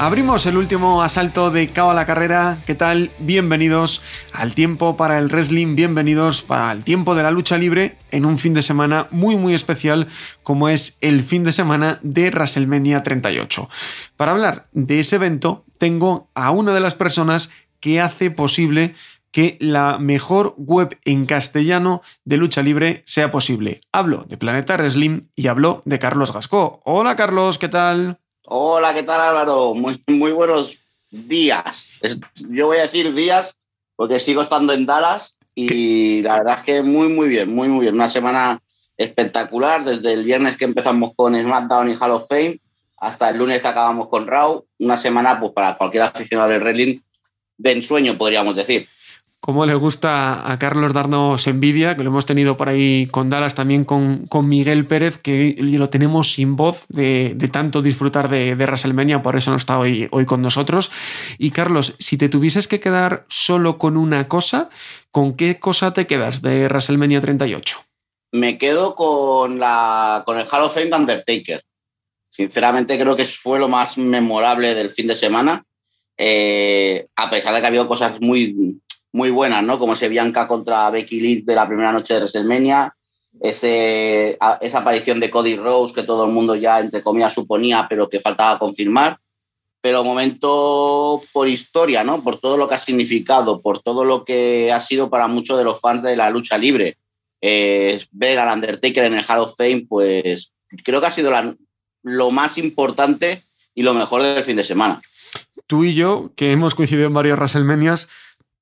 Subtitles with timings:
[0.00, 2.58] Abrimos el último asalto de Cabo a la Carrera.
[2.66, 3.10] ¿Qué tal?
[3.18, 4.00] Bienvenidos
[4.32, 8.38] al tiempo para el wrestling, bienvenidos para el tiempo de la lucha libre en un
[8.38, 10.06] fin de semana muy muy especial
[10.44, 13.68] como es el fin de semana de WrestleMania 38.
[14.16, 18.94] Para hablar de ese evento tengo a una de las personas que hace posible
[19.32, 23.80] que la mejor web en castellano de lucha libre sea posible.
[23.90, 26.82] Hablo de Planeta Wrestling y hablo de Carlos Gascó.
[26.84, 28.20] Hola Carlos, ¿qué tal?
[28.50, 29.74] Hola, ¿qué tal Álvaro?
[29.74, 30.78] Muy, muy buenos
[31.10, 32.00] días.
[32.48, 33.60] Yo voy a decir días
[33.94, 37.82] porque sigo estando en Dallas y la verdad es que muy, muy bien, muy, muy
[37.82, 37.94] bien.
[37.94, 38.58] Una semana
[38.96, 42.58] espectacular desde el viernes que empezamos con SmackDown y Hall of Fame
[42.96, 44.64] hasta el lunes que acabamos con Raw.
[44.78, 47.00] Una semana pues para cualquier aficionado del wrestling
[47.58, 48.88] de ensueño, podríamos decir
[49.40, 53.54] cómo le gusta a Carlos darnos envidia, que lo hemos tenido por ahí con Dallas,
[53.54, 58.66] también con, con Miguel Pérez, que lo tenemos sin voz de, tanto disfrutar de, de,
[58.66, 60.90] WrestleMania, por eso no está hoy, hoy con nosotros.
[61.38, 64.70] Y Carlos, si te tuvieses que quedar solo con una cosa,
[65.10, 67.80] ¿con qué cosa te quedas de WrestleMania 38?
[68.32, 71.64] Me quedo con, la, con el Hall of Fame de Undertaker.
[72.28, 75.64] Sinceramente creo que fue lo más memorable del fin de semana.
[76.18, 78.80] Eh, a pesar de que ha habido cosas muy,
[79.12, 79.78] muy buenas, ¿no?
[79.78, 82.94] Como ese Bianca contra Becky Lynch de la primera noche de WrestleMania,
[83.40, 88.08] ese, esa aparición de Cody Rose que todo el mundo ya, entre comillas, suponía, pero
[88.08, 89.18] que faltaba confirmar.
[89.80, 92.22] Pero momento por historia, ¿no?
[92.22, 95.64] Por todo lo que ha significado, por todo lo que ha sido para muchos de
[95.64, 96.98] los fans de la lucha libre.
[97.40, 100.54] Eh, ver al Undertaker en el Hall of Fame, pues
[100.84, 101.30] creo que ha sido
[102.02, 105.00] lo más importante y lo mejor del fin de semana.
[105.68, 108.08] Tú y yo, que hemos coincidido en varias WrestleManias,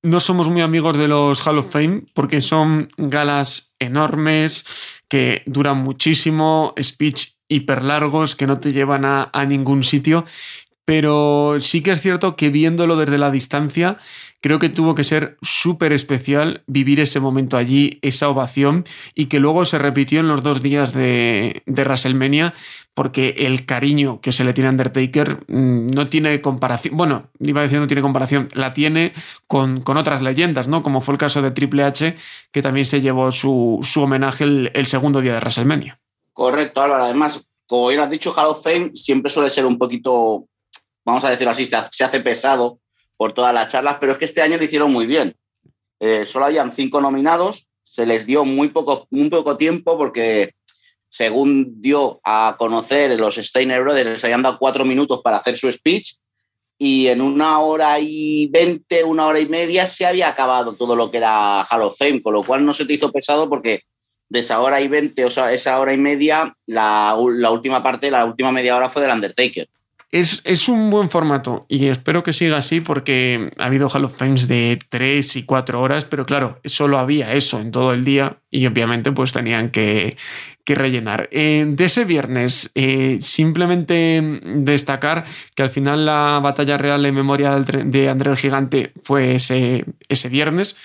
[0.03, 4.65] no somos muy amigos de los Hall of Fame porque son galas enormes
[5.07, 10.25] que duran muchísimo, speech hiper largos que no te llevan a, a ningún sitio.
[10.85, 13.97] Pero sí que es cierto que viéndolo desde la distancia,
[14.41, 19.39] creo que tuvo que ser súper especial vivir ese momento allí, esa ovación, y que
[19.39, 22.53] luego se repitió en los dos días de, de WrestleMania,
[22.93, 27.61] porque el cariño que se le tiene a Undertaker mm, no tiene comparación, bueno, iba
[27.61, 29.13] a decir no tiene comparación, la tiene
[29.47, 30.83] con, con otras leyendas, ¿no?
[30.83, 32.15] Como fue el caso de Triple H,
[32.51, 35.99] que también se llevó su, su homenaje el, segundo día de WrestleMania.
[36.33, 37.03] Correcto, Álvaro.
[37.03, 40.45] Además, como bien has dicho, Hall of Fame siempre suele ser un poquito,
[41.03, 42.79] vamos a decirlo así, se hace pesado
[43.17, 45.35] por todas las charlas, pero es que este año lo hicieron muy bien.
[45.99, 50.53] Eh, solo habían cinco nominados, se les dio muy poco, muy poco tiempo porque
[51.09, 55.71] según dio a conocer los Steiner Brothers, les habían dado cuatro minutos para hacer su
[55.71, 56.13] speech
[56.77, 61.09] y en una hora y veinte, una hora y media se había acabado todo lo
[61.09, 63.83] que era Hall of Fame, con lo cual no se te hizo pesado porque
[64.29, 68.11] de esa hora y veinte, o sea, esa hora y media, la, la última parte,
[68.11, 69.67] la última media hora fue del Undertaker.
[70.09, 74.47] Es, un buen formato y espero que siga así porque ha habido Hall of Fames
[74.47, 78.65] de 3 y 4 horas, pero claro, solo había eso en todo el día y
[78.67, 80.15] obviamente pues tenían que,
[80.65, 81.27] rellenar.
[81.31, 85.25] Eh, de ese viernes, eh, simplemente destacar
[85.55, 90.29] que al final la batalla real en memoria de André el Gigante fue ese, ese
[90.29, 90.77] viernes,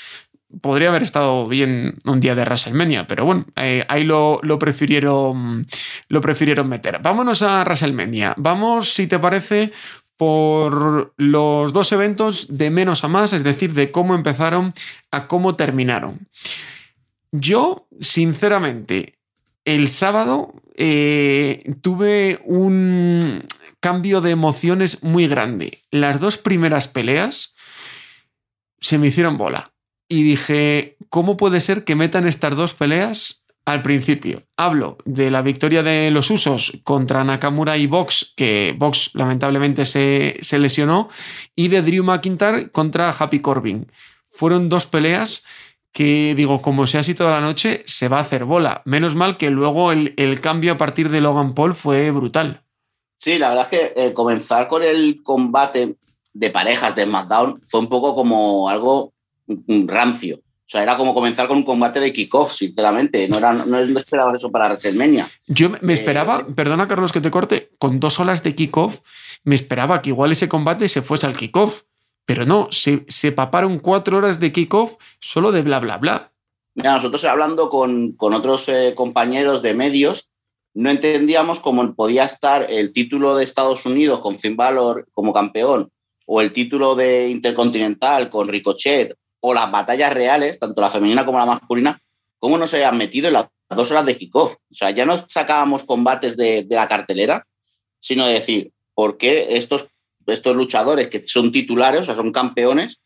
[0.61, 5.67] podría haber estado bien un día de WrestleMania, pero bueno, eh, ahí lo, lo, prefirieron,
[6.09, 7.01] lo prefirieron meter.
[7.03, 8.35] Vámonos a WrestleMania.
[8.37, 9.73] Vamos, si te parece,
[10.17, 14.73] por los dos eventos de menos a más, es decir, de cómo empezaron
[15.11, 16.29] a cómo terminaron.
[17.33, 19.19] Yo, sinceramente,
[19.65, 23.45] el sábado eh, tuve un
[23.81, 25.81] cambio de emociones muy grande.
[25.91, 27.55] Las dos primeras peleas
[28.81, 29.72] se me hicieron bola
[30.13, 34.43] y dije, ¿cómo puede ser que metan estas dos peleas al principio?
[34.59, 40.37] Hablo de la victoria de los usos contra Nakamura y Box, que Box lamentablemente se,
[40.43, 41.09] se lesionó,
[41.57, 43.91] y de Drew McIntyre contra Happy Corbin.
[44.31, 45.45] Fueron dos peleas
[45.93, 48.83] que digo, como sea así toda la noche, se va a hacer bola.
[48.85, 52.65] Menos mal que luego el, el cambio a partir de Logan Paul fue brutal.
[53.19, 55.97] Sí, la verdad es que eh, comenzar con el combate
[56.35, 59.12] de parejas de SmackDown fue un poco como algo
[59.87, 60.37] rancio.
[60.37, 63.29] O sea, era como comenzar con un combate de kickoff, sinceramente.
[63.29, 65.29] No, era, no, esperaba eso para WrestleMania.
[65.47, 69.01] Yo me esperaba, eh, perdona Carlos que te corte, con dos horas de kickoff,
[69.45, 71.83] me esperaba que igual ese combate se fuese al kickoff.
[72.25, 76.33] Pero no, se, se paparon cuatro horas de kickoff solo de bla, bla, bla.
[76.75, 80.31] Mira, nosotros hablando con, con otros eh, compañeros de medios,
[80.75, 85.91] no entendíamos cómo podía estar el título de Estados Unidos con Finn Balor como campeón
[86.25, 91.39] o el título de Intercontinental con Ricochet o las batallas reales, tanto la femenina como
[91.39, 92.01] la masculina,
[92.39, 94.55] cómo no se habían metido en las dos horas de kickoff.
[94.55, 97.45] O sea, ya no sacábamos combates de, de la cartelera,
[98.01, 99.89] sino de decir, ¿por qué estos,
[100.27, 103.01] estos luchadores que son titulares, o sea, son campeones,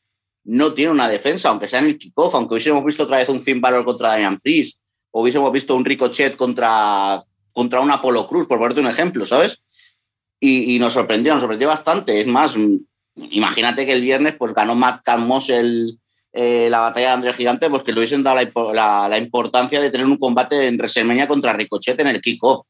[0.44, 3.40] no tienen una defensa, aunque sea en el kickoff, aunque hubiésemos visto otra vez un
[3.40, 4.78] Finn Balor contra Damian Priest,
[5.10, 9.62] o hubiésemos visto un Ricochet contra, contra un Apolo Cruz, por ponerte un ejemplo, ¿sabes?
[10.38, 12.20] Y, y, nos sorprendió, nos sorprendió bastante.
[12.20, 12.54] Es más,
[13.16, 15.98] imagínate que el viernes pues ganó Matt Camos el,
[16.36, 19.80] eh, la batalla de André Gigante, pues que le hubiesen dado la, la, la, importancia
[19.80, 22.66] de tener un combate en WrestleMania contra Ricochet en el kickoff.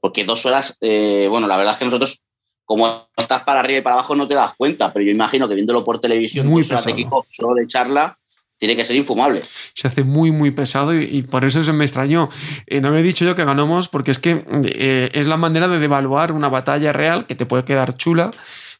[0.00, 2.24] Porque dos horas, eh, bueno, la verdad es que nosotros,
[2.64, 5.54] como estás para arriba y para abajo, no te das cuenta, pero yo imagino que
[5.54, 8.18] viéndolo por televisión, Muy dos horas de kickoff solo de charla,
[8.60, 9.42] tiene que ser infumable.
[9.74, 12.28] Se hace muy, muy pesado y, y por eso se me extrañó.
[12.66, 15.78] Eh, no había dicho yo que ganamos porque es que eh, es la manera de
[15.78, 18.30] devaluar una batalla real que te puede quedar chula.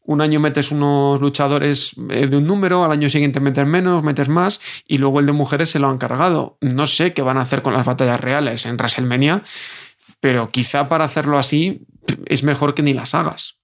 [0.02, 4.28] Un año metes unos luchadores eh, de un número, al año siguiente metes menos, metes
[4.28, 6.56] más y luego el de mujeres se lo han cargado.
[6.60, 9.42] No sé qué van a hacer con las batallas reales en WrestleMania,
[10.20, 11.86] pero quizá para hacerlo así
[12.26, 13.56] es mejor que ni las hagas.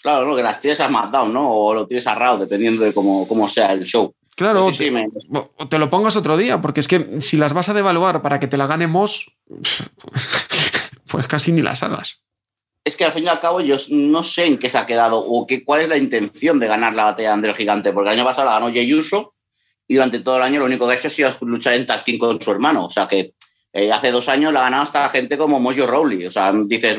[0.00, 0.36] Claro, ¿no?
[0.36, 1.50] que las tires a SmackDown, ¿no?
[1.50, 4.14] O lo tires a Raw, dependiendo de cómo, cómo sea el show.
[4.36, 5.08] Claro, sí, sí, me...
[5.32, 8.38] o te lo pongas otro día, porque es que si las vas a devaluar para
[8.38, 9.36] que te la ganemos,
[11.08, 12.20] pues casi ni las hagas.
[12.84, 15.18] Es que al fin y al cabo yo no sé en qué se ha quedado
[15.18, 18.10] o qué, cuál es la intención de ganar la batalla de André el Gigante, porque
[18.10, 19.34] el año pasado la ganó Jey Uso
[19.86, 22.04] y durante todo el año lo único que ha hecho ha sido luchar en tag
[22.04, 22.86] team con su hermano.
[22.86, 23.34] O sea que
[23.72, 26.26] eh, hace dos años la ha ganado hasta gente como Mojo Rowley.
[26.26, 26.98] O sea, dices,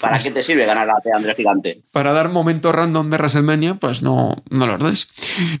[0.00, 1.82] ¿Para qué te sirve ganar la de Andrés Gigante?
[1.92, 5.08] Para dar momentos random de WrestleMania, pues no, no los des.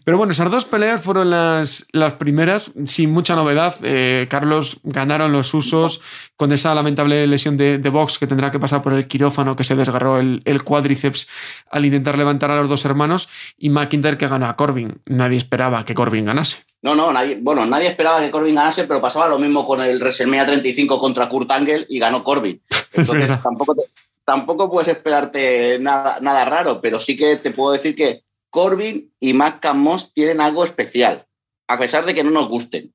[0.04, 3.76] Pero bueno, esas dos peleas fueron las, las primeras, sin mucha novedad.
[3.82, 6.00] Eh, Carlos ganaron los usos
[6.36, 9.64] con esa lamentable lesión de, de, box que tendrá que pasar por el quirófano, que
[9.64, 11.28] se desgarró el, el, cuádriceps
[11.70, 15.00] al intentar levantar a los dos hermanos, y McIntyre que ganó a Corbin.
[15.06, 16.58] Nadie esperaba que Corbin ganase.
[16.82, 19.98] No, no, nadie, bueno, nadie esperaba que Corbin ganase, pero pasaba lo mismo con el
[19.98, 22.60] WrestleMania 35 contra Kurt Angle y ganó Corbin.
[22.92, 23.84] Entonces tampoco te,
[24.24, 29.34] tampoco puedes esperarte nada, nada raro, pero sí que te puedo decir que Corbin y
[29.34, 31.26] Matt Moss tienen algo especial,
[31.68, 32.94] a pesar de que no nos gusten.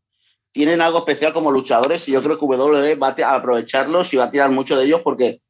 [0.51, 4.25] Tienen algo especial como luchadores y yo creo que WWE va a aprovecharlos y va
[4.25, 5.41] a tirar mucho de ellos porque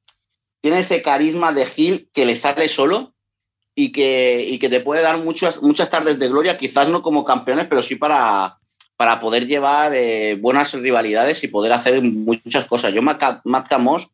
[0.61, 3.13] tiene ese carisma de Gil que le sale solo
[3.75, 7.23] y que, y que te puede dar muchas, muchas tardes de gloria, quizás no como
[7.23, 8.57] campeones, pero sí para,
[8.97, 12.93] para poder llevar eh, buenas rivalidades y poder hacer muchas cosas.
[12.93, 14.09] Yo, Matt, Moss,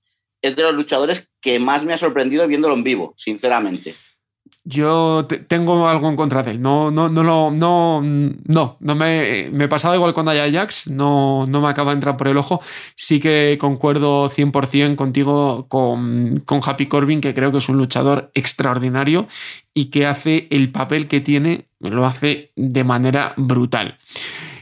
[0.47, 3.95] es de los luchadores que más me ha sorprendido viéndolo en vivo, sinceramente.
[4.67, 6.61] Yo tengo algo en contra de él.
[6.61, 11.61] No, no, no, no, no, no, no me, me pasaba igual con Ajax, no, no
[11.61, 12.59] me acaba de entrar por el ojo.
[12.95, 18.31] Sí que concuerdo 100% contigo con, con Happy Corbin, que creo que es un luchador
[18.33, 19.27] extraordinario
[19.75, 23.97] y que hace el papel que tiene, lo hace de manera brutal.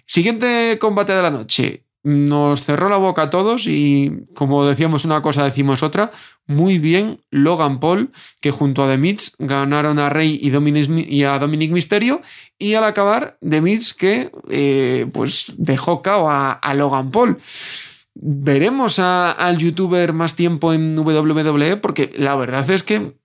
[0.06, 5.22] Siguiente combate de la noche nos cerró la boca a todos y como decíamos una
[5.22, 6.12] cosa decimos otra,
[6.46, 8.10] muy bien Logan Paul
[8.42, 12.22] que junto a The Miz ganaron a Rey y, a Dominic Mysterio
[12.60, 17.38] y al acabar The Miz que eh, pues dejó cao a, Logan Paul.
[18.16, 23.16] Veremos al youtuber más tiempo en WWE porque la verdad es que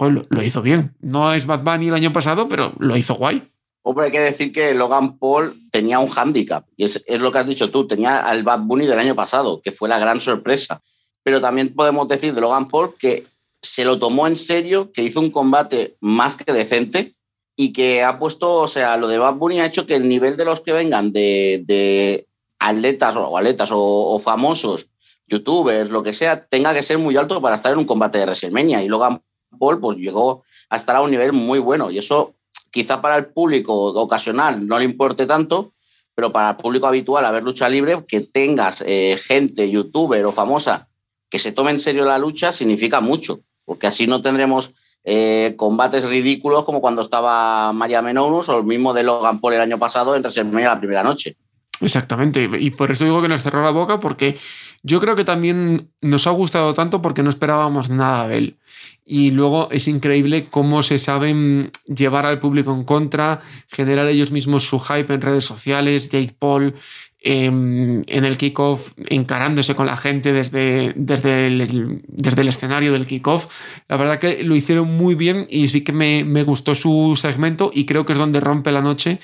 [0.00, 0.96] lo, lo hizo bien.
[1.00, 3.53] No es Bad Bunny el año pasado, pero lo hizo guay.
[3.86, 7.38] Hombre, hay que decir que Logan Paul tenía un hándicap, y es, es, lo que
[7.38, 10.80] has dicho tú, tenía al Bad Bunny del año pasado, que fue la gran sorpresa.
[11.22, 13.26] Pero también podemos decir de Logan Paul que
[13.60, 17.12] se lo tomó en serio, que hizo un combate más que decente
[17.56, 20.38] y que ha puesto, o sea, lo de Bad Bunny ha hecho que el nivel
[20.38, 22.26] de los que vengan de, de
[22.58, 24.86] atletas o atletas o, famosos,
[25.26, 28.24] youtubers, lo que sea, tenga que ser muy alto para estar en un combate de
[28.24, 28.82] WrestleMania.
[28.82, 29.20] Y Logan
[29.58, 32.34] Paul pues llegó a estar a un nivel muy bueno y eso
[32.74, 35.72] quizá para el público ocasional no le importe tanto,
[36.12, 40.32] pero para el público habitual, a ver lucha libre, que tengas eh, gente, youtuber o
[40.32, 40.88] famosa
[41.30, 46.04] que se tome en serio la lucha, significa mucho, porque así no tendremos eh, combates
[46.04, 50.16] ridículos como cuando estaba María Menounos o el mismo de Logan Paul el año pasado
[50.16, 51.36] en WrestleMania la primera noche.
[51.80, 54.38] Exactamente, y por eso digo que nos cerró la boca, porque
[54.84, 58.58] yo creo que también nos ha gustado tanto porque no esperábamos nada de él.
[59.04, 64.68] Y luego es increíble cómo se saben llevar al público en contra, generar ellos mismos
[64.68, 66.74] su hype en redes sociales, Jake Paul
[67.20, 73.06] em, en el kickoff encarándose con la gente desde, desde, el, desde el escenario del
[73.06, 73.46] kickoff.
[73.88, 77.70] La verdad que lo hicieron muy bien y sí que me, me gustó su segmento
[77.74, 79.18] y creo que es donde rompe la noche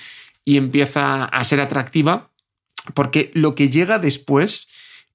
[0.44, 2.30] y empieza a ser atractiva
[2.94, 4.68] porque lo que llega después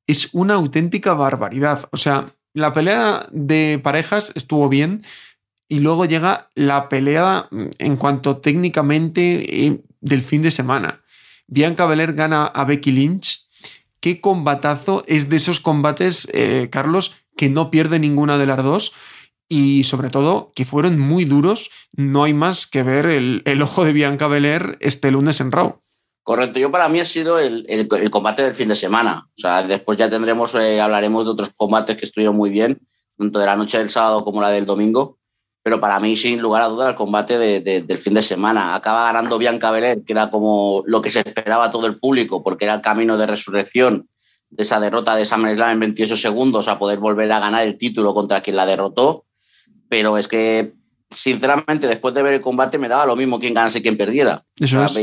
[0.08, 1.88] es una auténtica barbaridad.
[1.92, 5.04] O sea, la pelea de parejas estuvo bien
[5.68, 11.02] y luego llega la pelea mm, en cuanto técnicamente eh, del fin de semana.
[11.48, 13.48] Bianca Belair gana a Becky Lynch.
[14.00, 18.94] Qué combatazo es de esos combates, eh, Carlos, que no pierde ninguna de las dos
[19.48, 21.72] y sobre todo que fueron muy duros.
[21.92, 25.82] No hay más que ver el, el ojo de Bianca Belair este lunes en Raw.
[26.26, 29.30] Correcto, yo para mí ha sido el, el, combate del fin de semana.
[29.38, 32.80] O sea, después ya tendremos, eh, hablaremos de otros combates que estuvieron muy bien,
[33.16, 35.20] tanto de la noche del sábado como la del domingo.
[35.62, 38.74] Pero para mí, sin lugar a dudas, el combate de, del fin de semana.
[38.74, 42.66] Acaba ganando Bianca Belair, que era como lo que se esperaba todo el público, porque
[42.66, 44.10] era el camino de resurrección
[44.50, 48.16] de esa derrota de SummerSlam en 28 segundos a poder volver a ganar el título
[48.16, 49.26] contra quien la derrotó.
[49.90, 50.74] Pero es que,
[51.12, 54.44] sinceramente, después de ver el combate, me daba lo mismo quién ganase y quién perdiera.
[54.60, 54.98] Eso es.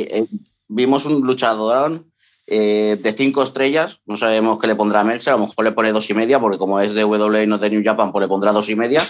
[0.74, 2.04] Vimos un luchador
[2.46, 5.92] eh, de cinco estrellas, no sabemos qué le pondrá Meltzer, a lo mejor le pone
[5.92, 8.28] dos y media, porque como es de W y no de New Japan, pues le
[8.28, 9.02] pondrá dos y media,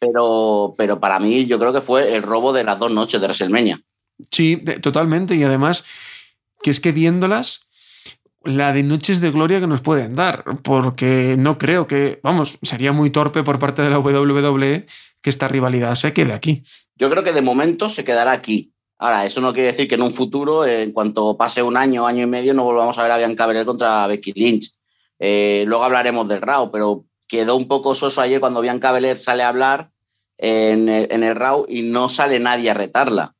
[0.00, 3.26] pero, pero para mí yo creo que fue el robo de las dos noches de
[3.26, 3.80] WrestleMania.
[4.30, 5.84] Sí, totalmente, y además
[6.62, 7.68] que es que viéndolas,
[8.42, 12.92] la de noches de gloria que nos pueden dar, porque no creo que, vamos, sería
[12.92, 14.84] muy torpe por parte de la WWE
[15.22, 16.64] que esta rivalidad se quede aquí.
[16.96, 18.73] Yo creo que de momento se quedará aquí.
[18.98, 22.22] Ahora, eso no quiere decir que en un futuro, en cuanto pase un año, año
[22.22, 24.72] y medio, no volvamos a ver a Bianca Belair contra Becky Lynch.
[25.18, 29.42] Eh, luego hablaremos del RAW, pero quedó un poco soso ayer cuando Bianca Belair sale
[29.42, 29.90] a hablar
[30.38, 33.34] en el, en el RAW y no sale nadie a retarla.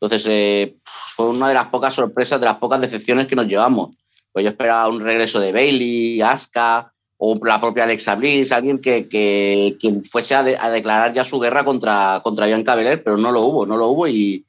[0.00, 0.76] Entonces, eh,
[1.14, 3.90] fue una de las pocas sorpresas, de las pocas decepciones que nos llevamos.
[4.32, 9.08] Pues yo esperaba un regreso de Bailey, Asuka o la propia Alexa Bliss, alguien que,
[9.08, 9.76] que,
[10.10, 13.66] fuese a, a, declarar ya su guerra contra, contra Bianca Belair, pero no lo hubo,
[13.66, 14.46] no lo hubo y,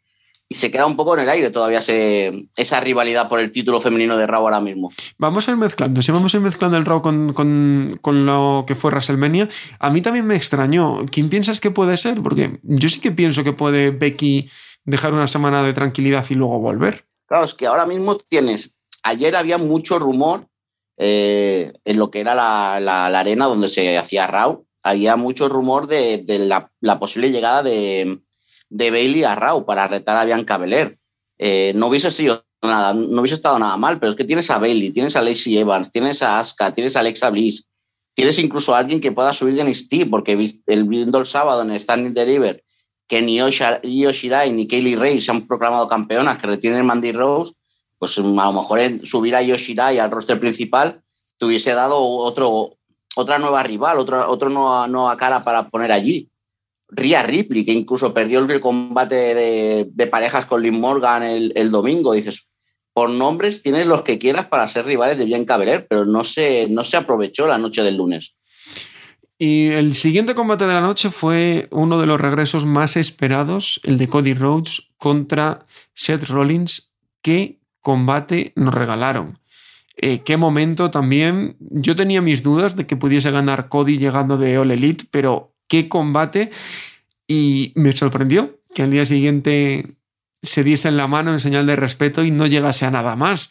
[0.51, 4.17] y se queda un poco en el aire todavía esa rivalidad por el título femenino
[4.17, 4.89] de Raw ahora mismo.
[5.17, 8.91] Vamos a ir mezclando, si vamos a ir mezclando el Raw con, lo que fue
[8.91, 9.48] WrestleMania,
[9.79, 11.05] a mí también me extrañó.
[11.10, 12.22] ¿Quién piensas que puede ser?
[12.22, 14.50] Porque yo sí que pienso que puede Becky
[14.84, 17.05] dejar una semana de tranquilidad y luego volver.
[17.27, 18.72] Claro, es que ahora mismo tienes,
[19.03, 20.48] ayer había mucho rumor
[20.98, 26.25] eh, en lo que era la, arena donde se hacía Raw, había mucho rumor de,
[26.81, 28.20] la posible llegada de
[28.72, 30.98] de Bailey a Raw para retar a Bianca Belair.
[31.38, 34.58] Eh, no hubiese sido nada, no hubiese estado nada mal, pero es que tienes a
[34.58, 37.68] Bailey, tienes a Lacey Evans, tienes a Asuka, tienes a Alexa Bliss,
[38.13, 40.34] tienes incluso a alguien que pueda subir de NXT, porque
[40.68, 42.63] el, viendo el sábado en Standing Deliver
[43.12, 47.51] que ni Io Shirai ni Kaylee Ray se han proclamado campeonas, que retienen Mandy Rose,
[48.00, 51.01] pues a lo mejor subir a Io Shirai al roster principal
[51.38, 52.78] te hubiese dado otro,
[53.18, 56.30] otra nueva rival, otra, otra nueva cara para poner allí.
[56.91, 62.13] Rhea Ripley, que incluso perdió el combate de, parejas con Liv Morgan el, domingo.
[62.13, 62.48] Dices,
[62.93, 66.67] por nombres tienes los que quieras para ser rivales de Bianca Belair, pero no se,
[66.69, 68.36] no se aprovechó la noche del lunes.
[69.38, 73.98] Y el siguiente combate de la noche fue uno de los regresos más esperados, el
[73.98, 76.93] de Cody Rhodes contra Seth Rollins.
[77.24, 79.39] ¿Qué combate nos regalaron?
[79.98, 81.55] Eh, qué momento también.
[81.60, 85.88] Yo tenía mis dudas de que pudiese ganar Cody llegando de All Elite, pero qué
[85.88, 86.51] combate.
[87.28, 89.96] Y me sorprendió que al día siguiente
[90.42, 93.50] se diese en la mano en señal de respeto y no llegase a nada más.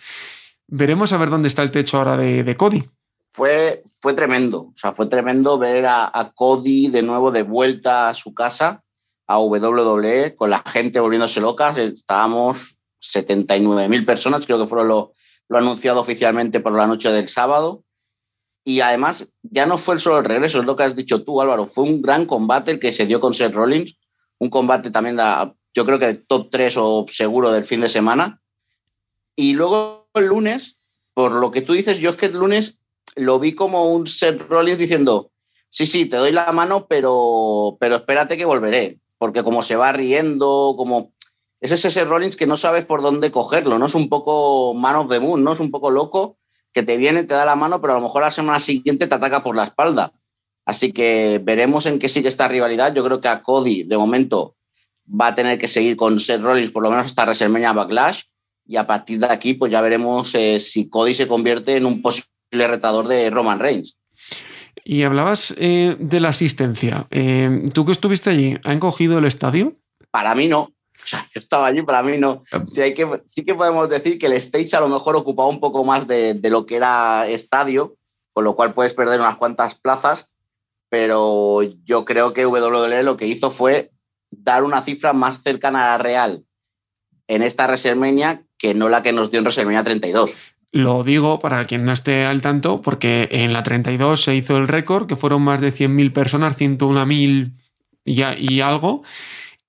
[0.66, 2.84] Veremos a ver dónde está el techo ahora de, Cody.
[3.32, 8.14] Fue, fue tremendo, o sea, fue tremendo ver a, Cody de nuevo de vuelta a
[8.14, 8.82] su casa,
[9.26, 11.78] a WWE, con la gente volviéndose locas.
[11.78, 15.14] Estábamos 79 mil personas, creo que fueron lo,
[15.48, 17.82] lo anunciado oficialmente por la noche del sábado.
[18.64, 21.66] Y además, ya no fue solo el regreso, es lo que has dicho tú, Álvaro.
[21.66, 23.98] Fue un gran combate el que se dio con Seth Rollins.
[24.38, 25.18] Un combate también,
[25.74, 28.40] yo creo que top 3 o seguro del fin de semana.
[29.36, 30.78] Y luego el lunes,
[31.14, 32.78] por lo que tú dices, yo es que el lunes
[33.16, 35.30] lo vi como un Seth Rollins diciendo:
[35.68, 38.98] Sí, sí, te doy la mano, pero, pero espérate que volveré.
[39.18, 41.12] Porque como se va riendo, como.
[41.60, 43.86] Es ese Rollins que no sabes por dónde cogerlo, ¿no?
[43.86, 45.52] Es un poco man of the moon, ¿no?
[45.52, 46.38] Es un poco loco
[46.72, 49.14] que te viene, te da la mano, pero a lo mejor la semana siguiente te
[49.14, 50.12] ataca por la espalda.
[50.64, 52.94] Así que veremos en qué sigue esta rivalidad.
[52.94, 54.56] Yo creo que a Cody, de momento,
[55.08, 58.22] va a tener que seguir con Seth Rollins por lo menos hasta WrestleMania Backlash.
[58.66, 62.00] y a partir de aquí pues ya veremos eh, si Cody se convierte en un
[62.00, 63.96] posible retador de Roman Reigns.
[64.84, 67.06] Y hablabas eh, de la asistencia.
[67.10, 69.76] Eh, ¿Tú que estuviste allí, ¿han cogido el estadio?
[70.10, 70.72] Para mí no.
[71.10, 72.44] Sea, yo estaba allí, para mí no.
[72.72, 75.58] Sí, hay que, sí que podemos decir que el stage a lo mejor ocupaba un
[75.58, 77.96] poco más de, de lo que era estadio,
[78.32, 80.30] con lo cual puedes perder unas cuantas plazas,
[80.88, 83.90] pero yo creo que WWE lo que hizo fue
[84.30, 86.44] dar una cifra más cercana a la real
[87.26, 90.32] en esta WrestleMania que no la que nos dio en WrestleMania 32.
[90.72, 94.68] Lo digo para quien no esté al tanto, porque en la 32 se hizo el
[94.68, 97.52] récord, que fueron más de 100.000 personas, 101.000
[98.04, 98.22] y,
[98.54, 99.02] y algo,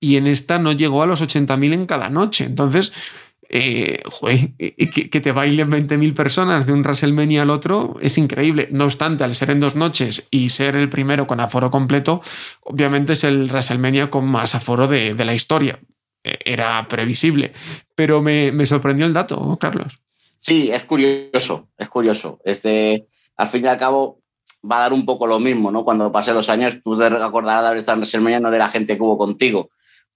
[0.02, 2.44] y en esta no llegó a los 80.000 en cada noche.
[2.44, 2.92] Entonces,
[3.48, 8.68] eh, joder, que, que, te bailen 20.000 personas de un WrestleMania al otro es increíble.
[8.72, 12.20] No obstante, al ser en dos noches y ser el primero con aforo completo,
[12.62, 15.78] obviamente es el WrestleMania con más aforo de, de la historia.
[16.24, 17.52] Eh, era previsible.
[17.94, 19.94] Pero me, me sorprendió el dato, Carlos.
[20.40, 22.40] Sí, es curioso, es curioso.
[22.44, 23.06] Este,
[23.36, 24.20] al fin y al cabo,
[24.68, 25.84] va a dar un poco lo mismo, ¿no?
[25.84, 28.68] Cuando pasen los años, tú te acordarás de haber estado en WrestleMania, no de la
[28.68, 29.70] gente que hubo contigo.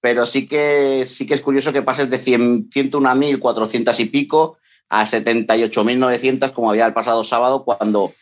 [0.07, 4.57] Pero sí que, sí que es curioso que pases de 100, 101.400 y pico
[4.89, 8.13] a 78.900, como había el pasado sábado, cuando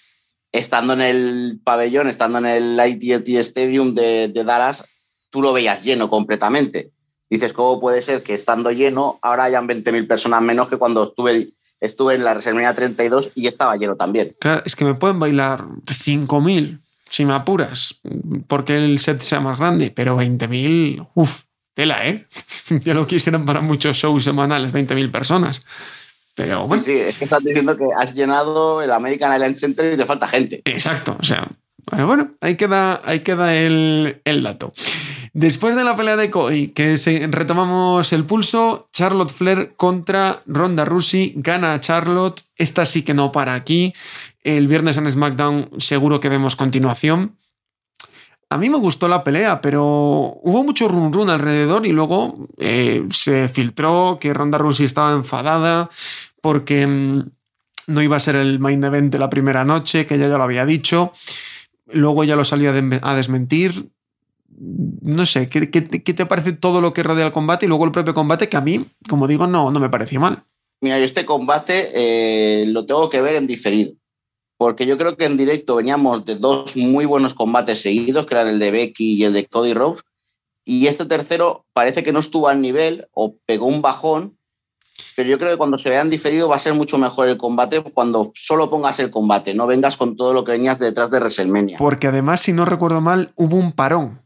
[0.50, 4.82] estando en el pabellón, estando en el AT&T Stadium de, de Dallas,
[5.28, 6.90] tú lo veías lleno completamente.
[7.28, 11.48] Dices, ¿cómo puede ser que estando lleno ahora hayan 20.000 personas menos que cuando estuve
[11.80, 14.34] estuve en la WrestleMania 32 y estaba lleno también.
[14.40, 18.00] Claro, es que me pueden bailar 5.000 si me apuras,
[18.46, 21.42] porque el set sea más grande, pero 20.000, uff,
[21.75, 22.26] tela, ¿eh?
[22.85, 25.62] ya lo quisieran para muchos shows semanales, 20.000 personas.
[26.35, 26.83] Pero bueno.
[26.83, 30.07] Sí, sí, es que estás diciendo que has llenado el American Airlines Center y te
[30.07, 30.62] falta gente.
[30.64, 31.49] Exacto, o sea,
[31.90, 34.73] bueno, bueno ahí queda, ahí queda el, el dato.
[35.37, 40.85] Después de la pelea de Cody, que se, retomamos el pulso, Charlotte Flair contra Ronda
[40.85, 43.93] Rousey, gana a Charlotte, esta sí que no para aquí,
[44.45, 47.37] el viernes en SmackDown seguro que vemos continuación.
[48.50, 49.82] A mí me gustó la pelea, pero
[50.42, 55.90] hubo mucho run run alrededor y luego eh, se filtró que Ronda Rousey estaba enfadada
[56.40, 57.22] porque mmm,
[57.86, 60.44] no iba a ser el main event de la primera noche, que ella ya lo
[60.44, 61.12] había dicho.
[61.86, 62.72] Luego ya lo salía
[63.02, 63.90] a desmentir
[64.56, 67.84] no sé, ¿qué, ¿qué, qué, te parece todo lo que rodea el combate y luego
[67.84, 70.45] el propio combate que a mí, como digo, no, no me pareció mal?
[70.80, 73.95] Mira, yo este combate eh, lo tengo que ver en diferido,
[74.56, 78.49] porque yo creo que en directo veníamos de dos muy buenos combates seguidos, que eran
[78.49, 80.02] el de Becky y el de Cody Rhodes,
[80.64, 84.38] y este tercero parece que no estuvo al nivel o pegó un bajón,
[85.17, 87.82] pero yo creo que cuando se vean diferido va a ser mucho mejor el combate
[87.82, 91.76] cuando solo pongas el combate, no vengas con todo lo que venías detrás de WrestleMania.
[91.78, 94.25] Porque además, si no recuerdo mal, hubo un parón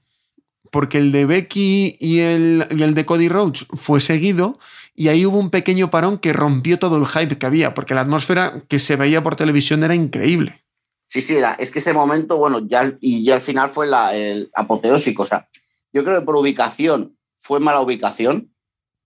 [0.71, 4.59] porque el de Becky y el, y el, de Cody Rhodes fue seguido
[4.99, 8.01] y ahí hubo un pequeño parón que rompió todo el hype que había, porque la
[8.01, 10.65] atmósfera que se veía por televisión era increíble.
[11.07, 14.17] Sí, sí, era, es que ese momento, bueno, ya, y ya al final fue la,
[14.17, 15.23] el apoteósico.
[15.23, 15.49] O sea,
[15.93, 18.53] yo creo que por ubicación fue mala ubicación,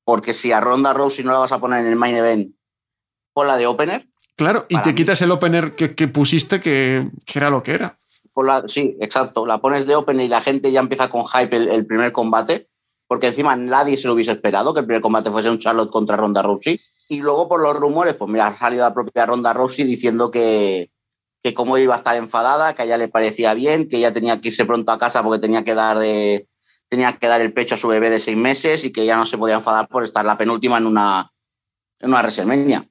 [0.04, 2.56] porque si a Ronda Rousey no la vas a poner en el main event,
[3.34, 4.08] pon la de opener.
[4.34, 4.94] Claro, y te mí.
[4.94, 7.98] quitas el opener que, que pusiste, que, que era lo que era
[8.36, 11.68] la, sí, exacto, la pones de Open y la gente ya empieza con hype el,
[11.68, 12.70] el, primer combate,
[13.12, 16.16] porque encima nadie se lo hubiese esperado que el primer combate fuese un Charlotte contra
[16.16, 16.80] Ronda Rousey.
[17.10, 20.90] Y luego por los rumores, pues mira, ha salido la propia Ronda Rousey diciendo que,
[21.42, 24.40] que cómo iba a estar enfadada, que a ella le parecía bien, que ella tenía
[24.40, 26.46] que irse pronto a casa porque tenía que dar, eh,
[26.88, 29.26] tenía que dar el pecho a su bebé de seis meses y que ella no
[29.26, 31.30] se podía enfadar por estar la penúltima en una,
[32.00, 32.88] en una.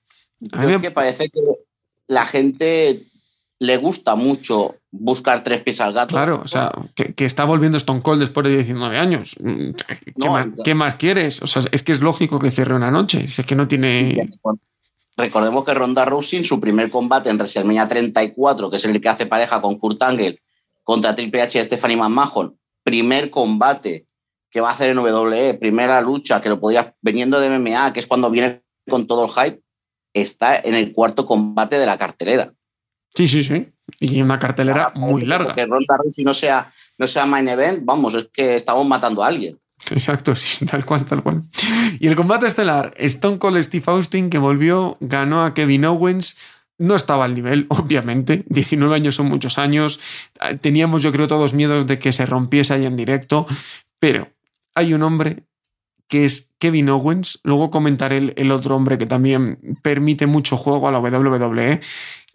[0.52, 1.42] Creo que parece que
[2.06, 3.02] la gente
[3.62, 6.16] le gusta mucho buscar tres pies al gato.
[6.16, 9.36] Claro, o sea, que, que, está volviendo Stone Cold después de 19 años.
[9.38, 11.44] ¿Qué, no, más, ¿Qué, más, quieres?
[11.44, 13.28] O sea, es que es lógico que cierre una noche.
[13.28, 14.32] Si es que no tiene.
[15.16, 19.10] Recordemos que Ronda Rousey, en su primer combate en WrestleMania 34, que es el que
[19.10, 20.42] hace pareja con Kurt Angle
[20.84, 24.08] contra Triple H y Stephanie McMahon, primer combate
[24.50, 28.00] que va a hacer en WWE, primera lucha que lo podría veniendo de MMA, que
[28.00, 29.62] es cuando viene con todo el hype,
[30.16, 32.56] está en el cuarto combate de la cartelera.
[33.14, 33.68] Sí, sí, sí.
[34.00, 35.54] Y una cartelera muy larga.
[35.54, 39.28] Que Ronda Rousey no sea, no sea main event, vamos, es que estamos matando a
[39.28, 39.60] alguien.
[39.90, 41.44] Exacto, sí, tal cual, tal cual.
[42.00, 46.38] Y el combate estelar, Stone Cold Steve Austin, que volvió, ganó a Kevin Owens.
[46.78, 48.44] No estaba al nivel, obviamente.
[48.48, 50.00] 19 años son muchos años.
[50.62, 53.46] Teníamos, yo creo, todos miedos de que se rompiese ahí en directo.
[54.00, 54.30] Pero
[54.74, 55.44] hay un hombre
[56.08, 57.40] que es Kevin Owens.
[57.44, 61.82] Luego comentaré el, el otro hombre que también permite mucho juego a la WWE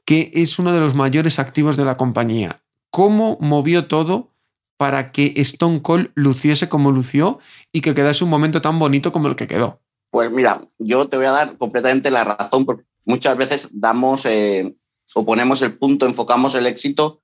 [0.06, 2.62] que es uno de los mayores activos de la compañía.
[2.90, 4.30] ¿Cómo movió todo
[4.78, 7.38] para que Stone Cold luciese como lució
[7.72, 9.80] y que quedase un momento tan bonito como el que quedó?
[10.10, 14.74] Pues mira, yo te voy a dar completamente la razón, porque muchas veces damos eh,
[15.14, 17.20] o ponemos el punto, enfocamos el éxito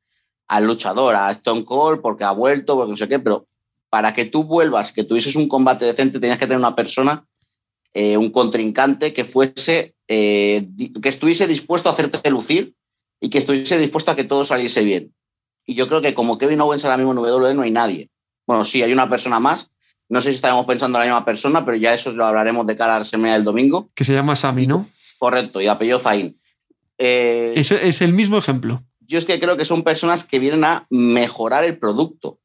[0.48, 3.46] al luchador, a Stone Cold, porque ha vuelto, porque no sé qué, pero
[3.88, 7.26] para que tú vuelvas, que tuvieses un combate decente, tenías que tener una persona,
[7.94, 10.68] eh, un contrincante que fuese, eh,
[11.00, 12.74] que estuviese dispuesto a hacerte lucir
[13.18, 15.14] y que estuviese dispuesto a que todo saliese bien.
[15.64, 18.10] Y yo creo que como Kevin Owens ahora mismo en WWE no hay nadie.
[18.46, 19.70] Bueno, sí, hay una persona más.
[20.10, 22.76] No sé si estaremos pensando en la misma persona, pero ya eso lo hablaremos de
[22.76, 23.88] cara a la semana del domingo.
[23.94, 24.86] Que se llama Sami, ¿no?
[25.18, 26.38] Correcto, y apellido Zain.
[26.98, 28.82] Eh, es, es el mismo ejemplo.
[29.00, 32.38] Yo es que creo que son personas que vienen a mejorar el producto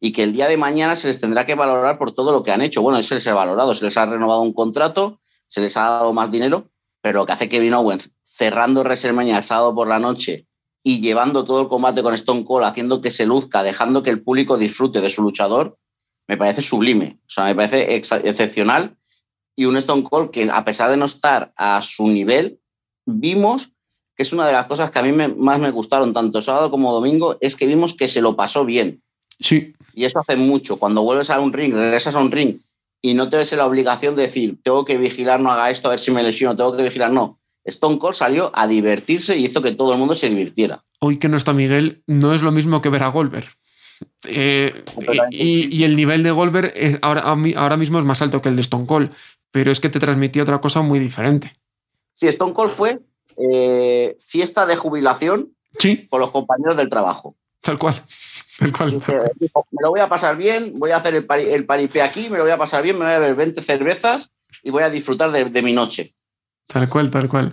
[0.00, 2.52] y que el día de mañana se les tendrá que valorar por todo lo que
[2.52, 2.80] han hecho.
[2.80, 6.12] Bueno, se les ha valorado, se les ha renovado un contrato, se les ha dado
[6.14, 10.46] más dinero, pero lo que hace Kevin Owens cerrando WrestleMania el sábado por la noche
[10.82, 14.22] y llevando todo el combate con Stone Cold, haciendo que se luzca, dejando que el
[14.22, 15.76] público disfrute de su luchador,
[16.26, 17.18] me parece sublime.
[17.26, 18.96] O sea, me parece excepcional.
[19.56, 22.60] Y un Stone Cold que, a pesar de no estar a su nivel,
[23.04, 23.70] vimos
[24.16, 26.92] que es una de las cosas que a mí más me gustaron, tanto sábado como
[26.92, 29.02] domingo, es que vimos que se lo pasó bien.
[29.38, 29.74] Sí.
[29.94, 30.76] Y eso hace mucho.
[30.76, 32.58] Cuando vuelves a un ring, regresas a un ring
[33.02, 35.88] y no te ves en la obligación de decir, tengo que vigilar, no haga esto,
[35.88, 37.38] a ver si me lesiono, tengo que vigilar, no.
[37.64, 40.84] Stone Cold salió a divertirse y hizo que todo el mundo se divirtiera.
[40.98, 43.48] Hoy que no está Miguel, no es lo mismo que ver a Goldberg.
[44.26, 44.84] Eh,
[45.30, 48.62] y, el nivel de Goldberg es, ahora, ahora mismo es más alto que el de
[48.62, 49.12] Stone Cold,
[49.50, 51.54] pero es que te transmitía otra cosa muy diferente.
[52.14, 53.00] Sí, Stone Cold fue
[53.36, 56.06] eh, fiesta de jubilación sí.
[56.08, 57.36] con los compañeros del trabajo.
[57.60, 58.02] Tal cual.
[58.60, 59.00] Tal cual,
[59.70, 62.44] me lo voy a pasar bien, voy a hacer el, el paripé aquí, me lo
[62.44, 64.30] voy a pasar bien, me voy a beber 20 cervezas
[64.62, 66.14] y voy a disfrutar de mi noche.
[66.72, 67.52] Tal cual, tal cual.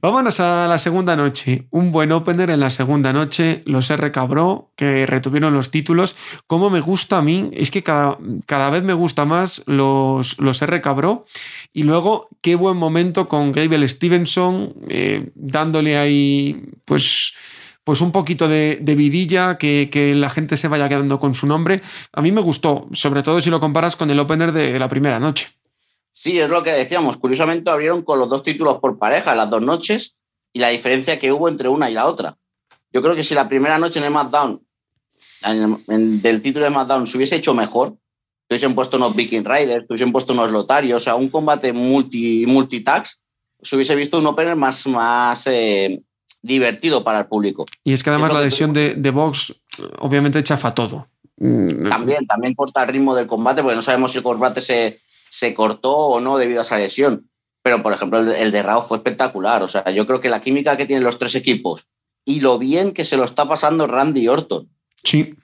[0.00, 1.66] Vámonos a la segunda noche.
[1.70, 3.60] Un buen opener en la segunda noche.
[3.64, 6.14] Los R Cabró, que retuvieron los títulos.
[6.46, 10.62] Como me gusta a mí, es que cada, cada vez me gusta más los, los
[10.62, 11.24] R Cabró.
[11.72, 17.34] Y luego, qué buen momento con Gable Stevenson, eh, dándole ahí, pues
[17.84, 21.82] pues un poquito de, vidilla, que, que, la gente se vaya quedando con su nombre.
[22.12, 25.18] A mí me gustó, sobre todo si lo comparas con el opener de la primera
[25.18, 25.48] noche.
[26.12, 27.16] Sí, es lo que decíamos.
[27.16, 30.14] Curiosamente abrieron con los dos títulos por pareja las dos noches
[30.52, 32.36] y la diferencia que hubo entre una y la otra.
[32.92, 34.60] Yo creo que si la primera noche en el SmackDown,
[35.88, 37.96] del título de SmackDown, se hubiese hecho mejor,
[38.48, 41.72] se hubiesen puesto unos Viking Riders, se hubiesen puesto unos Lotarios, o sea, un combate
[41.72, 43.18] multi, multitax,
[43.62, 46.02] se hubiese visto un opener más, más eh,
[46.42, 47.64] divertido para el público.
[47.84, 49.54] Y es que además la lesión de, de Vox
[50.00, 51.08] obviamente chafa todo.
[51.36, 55.54] También, también corta el ritmo del combate, porque no sabemos si el combate se, se
[55.54, 57.28] cortó o no debido a esa lesión.
[57.62, 59.62] Pero, por ejemplo, el, de Rao fue espectacular.
[59.62, 61.86] O sea, yo creo que la química que tienen los tres equipos
[62.24, 64.68] y lo bien que se lo está pasando Randy Orton.
[65.04, 65.34] Sí.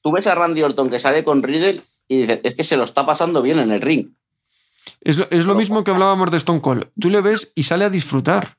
[0.00, 2.84] tú ves a Randy Orton que sale con Riddle y dices, es que se lo
[2.84, 4.10] está pasando bien en el ring.
[5.00, 6.88] Es lo, mismo que hablábamos de Stone Cold.
[7.00, 8.56] Tú le ves y sale a disfrutar.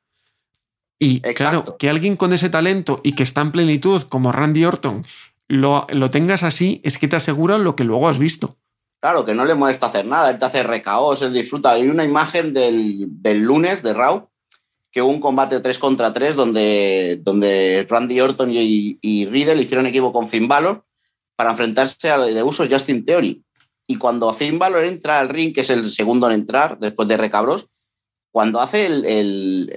[0.99, 5.05] Y claro, que alguien con ese talento y que está en plenitud como Randy Orton
[5.47, 8.57] lo, lo tengas así, es que te aseguran lo que luego has visto.
[8.99, 11.71] Claro, que no le molesta hacer nada, él te hace recaos, él disfruta.
[11.71, 14.27] Hay una imagen del, lunes de Raw,
[14.91, 19.85] que hubo un combate 3 contra 3 donde, donde Randy Orton y, y Riddle hicieron
[19.85, 20.83] equipo con Finn Balor
[21.35, 23.43] para enfrentarse al de uso Justin Theory.
[23.85, 27.17] Y cuando Finn Balor entra al ring, que es el segundo en entrar después de
[27.17, 27.67] recabros,
[28.31, 28.89] cuando hace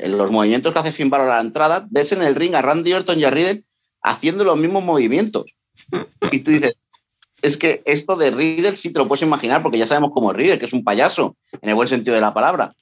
[0.09, 2.93] los movimientos que hace Finn Balor a la entrada, ves en el ring a Randy
[2.93, 3.65] Orton y a Riddle
[4.03, 5.55] haciendo los mismos movimientos.
[6.31, 6.77] Y tú dices,
[7.43, 10.37] es que esto de Riddle sí te lo puedes imaginar porque ya sabemos cómo es
[10.37, 12.75] Riddle, que es un payaso, en el buen sentido de la palabra.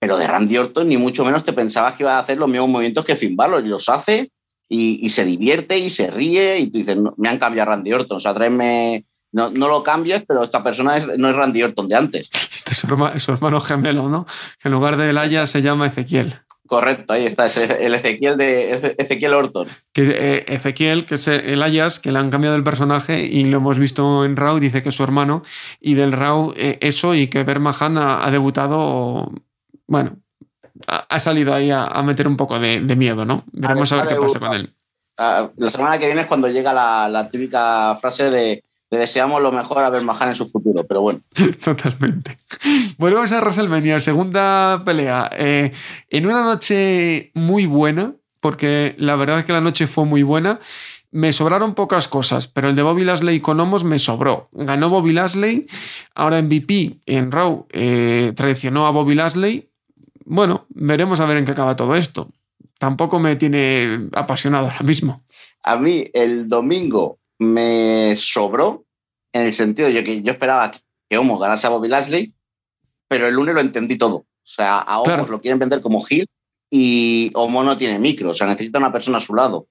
[0.00, 2.68] Pero de Randy Orton ni mucho menos te pensabas que iba a hacer los mismos
[2.68, 4.30] movimientos que Finn Balor y los hace
[4.68, 8.16] y, se divierte y se ríe y tú dices, me han cambiado a Randy Orton,
[8.16, 11.96] o sea, tráeme, no, no lo cambies, pero esta persona no es Randy Orton de
[11.96, 12.30] antes.
[12.54, 12.78] Este es
[13.22, 14.26] su hermano, gemelo, ¿no?
[14.60, 16.36] Que en lugar de Elaya se llama Ezequiel.
[16.68, 19.66] Correcto, ahí está, es el Ezequiel de Ezequiel Orton.
[19.92, 23.56] Que, eh, Ezequiel, que es el Ayas, que le han cambiado el personaje y lo
[23.56, 25.42] hemos visto en Raw, dice que es su hermano,
[25.80, 29.32] y del Raw eh, eso y que Bermahan ha, ha debutado,
[29.88, 30.16] bueno,
[30.86, 33.42] ha, salido ahí a, meter un poco de, miedo, ¿no?
[33.50, 34.72] Veremos a, ver qué pasa con él.
[35.18, 38.64] Ah, la semana que viene es cuando llega la, la típica frase de
[38.94, 41.20] le deseamos lo mejor a Bermahan en su futuro, pero bueno.
[41.64, 42.38] Totalmente.
[42.96, 45.28] Volvemos a WrestleMania, segunda pelea.
[45.36, 45.72] Eh,
[46.10, 50.60] en una noche muy buena, porque la verdad es que la noche fue muy buena.
[51.10, 54.48] Me sobraron pocas cosas, pero el de Bobby Lashley con Homos me sobró.
[54.52, 55.66] Ganó Bobby Lashley,
[56.14, 59.70] ahora MVP en Raw eh, traicionó a Bobby Lashley.
[60.24, 62.30] Bueno, veremos a ver en qué acaba todo esto.
[62.78, 65.20] Tampoco me tiene apasionado ahora mismo.
[65.64, 68.84] A mí el domingo me sobró
[69.32, 70.72] en el sentido de que yo esperaba
[71.08, 72.34] que Homo ganase a Bobby Lashley,
[73.08, 74.16] pero el lunes lo entendí todo.
[74.16, 76.26] O sea, a Omos lo quieren vender como Gil
[76.70, 79.66] y Omos no tiene micro, o sea, necesita una persona a su lado.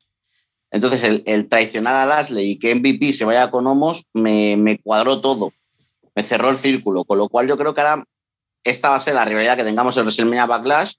[0.72, 5.22] Entonces, el, traicionar a Lashley y que MVP se vaya con Homos me, me, cuadró
[5.22, 5.54] todo,
[6.16, 8.06] me cerró el círculo, con lo cual yo creo que ahora
[8.64, 10.94] esta va a ser la rivalidad que tengamos en WrestleMania Backlash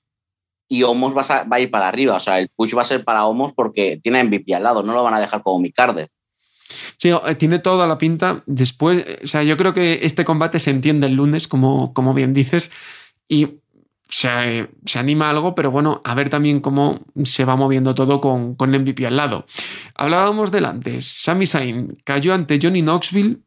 [0.69, 2.87] y Homos va a, va a, ir para arriba, o sea, el push va a
[2.87, 5.73] ser para Homos porque tiene MVP al lado, no lo van a dejar como mi
[5.73, 6.09] Carter.
[6.97, 8.43] Sí, eh, tiene toda la pinta.
[8.47, 12.33] Después, o sea, yo creo que este combate se entiende el lunes, como, como bien
[12.33, 12.71] dices,
[13.29, 13.61] y
[14.09, 18.71] se, anima algo, pero bueno, a ver también cómo se va moviendo todo con, con
[18.71, 19.47] MVP al lado.
[19.95, 23.41] Hablábamos del antes, Sami Zayn cayó ante Johnny Knoxville,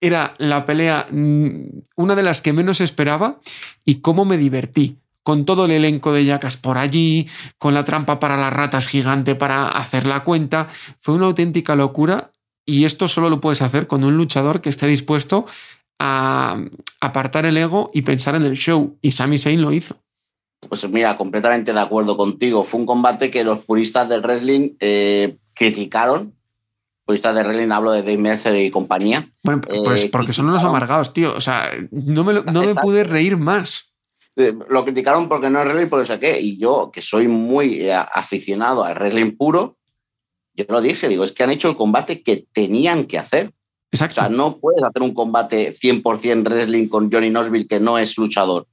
[0.00, 3.40] era la pelea, mm, una de las que menos esperaba,
[3.84, 7.28] y cómo me divertí con todo el elenco de yacas por allí,
[7.58, 10.68] con la trampa para las ratas gigante para hacer la cuenta.
[11.00, 12.30] Fue una auténtica locura
[12.66, 15.46] y esto solo lo puedes hacer con un luchador que esté dispuesto
[15.98, 16.60] a
[17.00, 18.98] apartar el ego y pensar en el show.
[19.00, 19.96] Y Sami Zayn lo hizo.
[20.68, 22.64] Pues mira, completamente de acuerdo contigo.
[22.64, 26.34] Fue un combate que los puristas del wrestling eh, criticaron.
[27.04, 29.30] Puristas del wrestling, hablo de Dave Mercer y compañía.
[29.44, 31.34] Bueno, pues eh, porque son unos amargados, tío.
[31.36, 33.94] O sea, no me, no me pude reír más.
[34.34, 36.40] Eh, lo criticaron porque no es wrestling, porque sé qué.
[36.40, 39.78] Y yo, que soy muy aficionado al wrestling puro,
[40.56, 43.52] yo lo dije, digo, es que han hecho el combate que tenían que hacer.
[43.92, 44.20] Exacto.
[44.20, 48.16] O sea, no puedes hacer un combate 100% wrestling con Johnny Knoxville que no es
[48.16, 48.66] luchador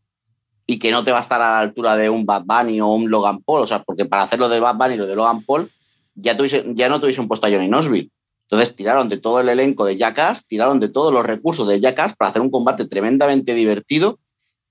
[0.66, 2.88] y que no te va a estar a la altura de un Bad Bunny o
[2.88, 3.62] un Logan Paul.
[3.62, 5.70] O sea, porque para hacer lo de Bad Bunny y lo de Logan Paul
[6.16, 6.38] ya,
[6.74, 8.10] ya no tuviesen puesto a Johnny Knoxville.
[8.50, 12.16] Entonces tiraron de todo el elenco de Jackass, tiraron de todos los recursos de Jackass
[12.16, 14.20] para hacer un combate tremendamente divertido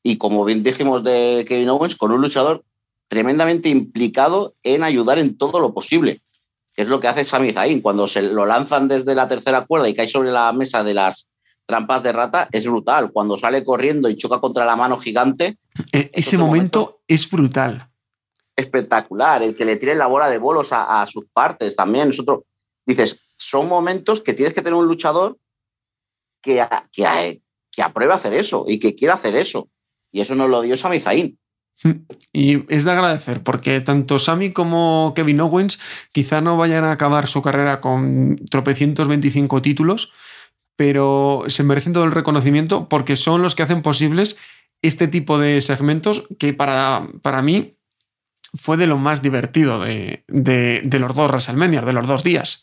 [0.02, 2.64] y como bien dijimos de Kevin Owens, con un luchador
[3.08, 6.20] tremendamente implicado en ayudar en todo lo posible
[6.74, 7.80] que es lo que hace Sami Zayn.
[7.80, 11.30] Cuando se lo lanzan desde la tercera cuerda y cae sobre la mesa de las
[11.66, 13.12] trampas de rata, es brutal.
[13.12, 15.58] Cuando sale corriendo y choca contra la mano gigante.
[15.92, 17.90] E-, ese momento, es brutal.
[18.56, 19.42] Espectacular.
[19.42, 22.10] El que le tire la bola de bolos a, sus partes también.
[22.10, 22.46] Es otro.
[22.86, 25.38] Dices, son momentos que tienes que tener un luchador
[26.42, 29.68] que, que, que apruebe hacer eso y que quiera hacer eso.
[30.10, 31.38] Y eso nos lo dio Sami Zayn.
[32.32, 35.80] Y es de agradecer, porque tanto Sami como Kevin Owens
[36.12, 40.12] quizá no vayan a acabar su carrera con tropecientos 25 títulos,
[40.76, 44.36] pero se merecen todo el reconocimiento porque son los que hacen posibles
[44.80, 47.76] este tipo de segmentos que para, para mí
[48.54, 52.62] fue de lo más divertido de, de los dos WrestleMania, de los dos días.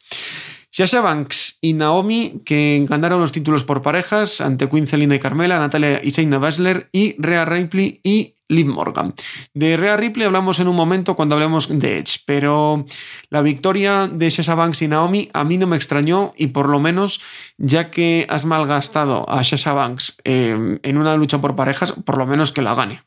[0.72, 5.58] Sasha Banks y Naomi, que ganaron los títulos por parejas ante Queen Zelina y Carmela,
[5.58, 9.14] Natalia y Shayna Baszler y Rhea Ripley y Liv Morgan.
[9.54, 12.86] De Rhea Ripley hablamos en un momento cuando hablemos de Edge, pero
[13.30, 16.80] la victoria de Sasha Banks y Naomi a mí no me extrañó y por lo
[16.80, 17.22] menos
[17.58, 22.28] ya que has malgastado a Sasha Banks eh, en una lucha por parejas, por lo
[22.28, 23.04] menos que la gane.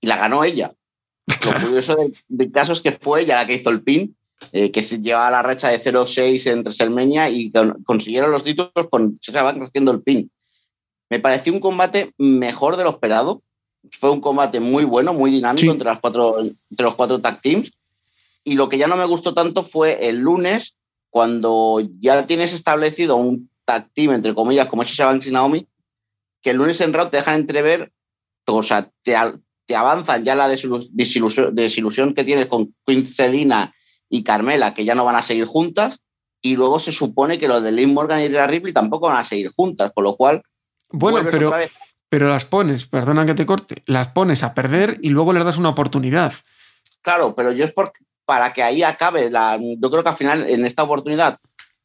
[0.00, 0.72] Y la ganó ella.
[1.26, 1.96] Lo curioso
[2.28, 4.16] del, caso es que fue ella la que hizo el pin
[4.52, 7.52] eh, que llevaba la racha de 0-6 entre WrestleMania y
[7.84, 10.30] consiguieron los títulos con se van haciendo el pin.
[11.08, 13.42] Me pareció un combate mejor de lo esperado.
[13.90, 17.70] Fue un combate muy bueno, muy dinámico entre, las cuatro, entre los cuatro tag teams.
[18.44, 20.76] Y lo que ya no me gustó tanto fue el lunes,
[21.10, 25.66] cuando ya tienes establecido un tag team, entre comillas, como Sasha Banks y Naomi,
[26.42, 27.92] que el lunes en Raw te dejan entrever,
[28.46, 29.14] o sea, te,
[29.66, 33.74] te avanzan ya la desilusión, desilusión que tienes con Queen Selina
[34.10, 36.00] y Carmela, que ya no van a seguir juntas,
[36.42, 39.24] y luego se supone que los de Liv Morgan y Rhea Ripley tampoco van a
[39.24, 40.42] seguir juntas, con lo cual...
[40.90, 41.52] Bueno, pero,
[42.08, 45.58] pero las pones, perdona que te corte, las pones a perder y luego les das
[45.58, 46.32] una oportunidad.
[47.02, 47.72] Claro, pero yo es
[48.24, 51.38] para que ahí acabe, la, yo creo que al final en esta oportunidad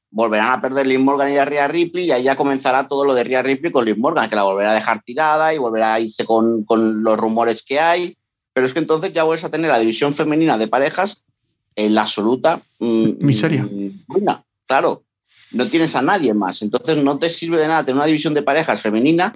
[0.09, 3.13] volverán a perder Liv Morgan y a Rhea Ripley y ahí ya comenzará todo lo
[3.13, 5.99] de Rhea Ripley con Liv Morgan, que la volverá a dejar tirada y volverá a
[5.99, 8.17] irse con, con los rumores que hay.
[8.53, 11.24] Pero es que entonces ya vuelves a tener la división femenina de parejas
[11.75, 13.63] en la absoluta mm, miseria.
[13.63, 13.89] Mm,
[14.65, 15.03] claro,
[15.51, 16.61] no tienes a nadie más.
[16.61, 19.35] Entonces no te sirve de nada tener una división de parejas femenina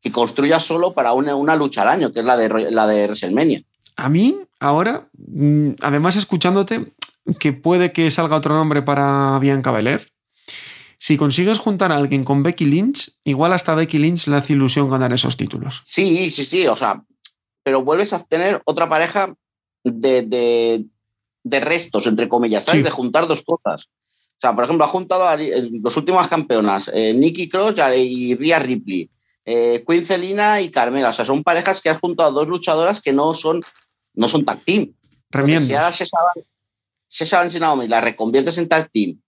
[0.00, 3.04] que construya solo para una, una lucha al año, que es la de, la de
[3.04, 3.62] WrestleMania.
[3.96, 6.92] A mí, ahora, mm, además escuchándote,
[7.38, 10.10] que puede que salga otro nombre para Bianca Belair.
[10.98, 14.90] Si consigues juntar a alguien con Becky Lynch, igual hasta Becky Lynch le hace ilusión
[14.90, 15.82] ganar esos títulos.
[15.84, 17.02] Sí, sí, sí, o sea,
[17.62, 19.34] pero vuelves a tener otra pareja
[19.82, 20.84] de, de
[21.44, 22.84] restos, entre comillas, ¿sabes?
[22.84, 23.84] De juntar dos cosas.
[23.84, 28.58] O sea, por ejemplo, ha juntado a los últimas campeonas, eh, Nikki Cross y Rhea
[28.58, 29.10] Ripley,
[29.44, 31.10] eh, Queen Celina y Carmela.
[31.10, 33.62] O sea, son parejas que has juntado a dos luchadoras que no son,
[34.14, 34.92] no son tag team.
[35.66, 35.92] Si ahora
[37.08, 39.20] se saben si Naomi la reconviertes en tag team,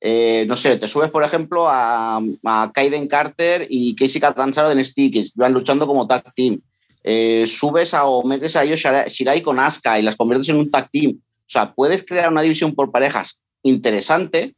[0.00, 4.74] eh, no sé, te subes, por ejemplo, a, a Kaiden Carter y Casey Catanzaro de
[4.74, 6.60] NXT, que van luchando como tag team.
[7.04, 10.70] eh, subes a, o metes a ellos Shirai con Asuka y las conviertes en un
[10.70, 11.20] tag team.
[11.46, 14.54] O sea, puedes crear una división por parejas interesante,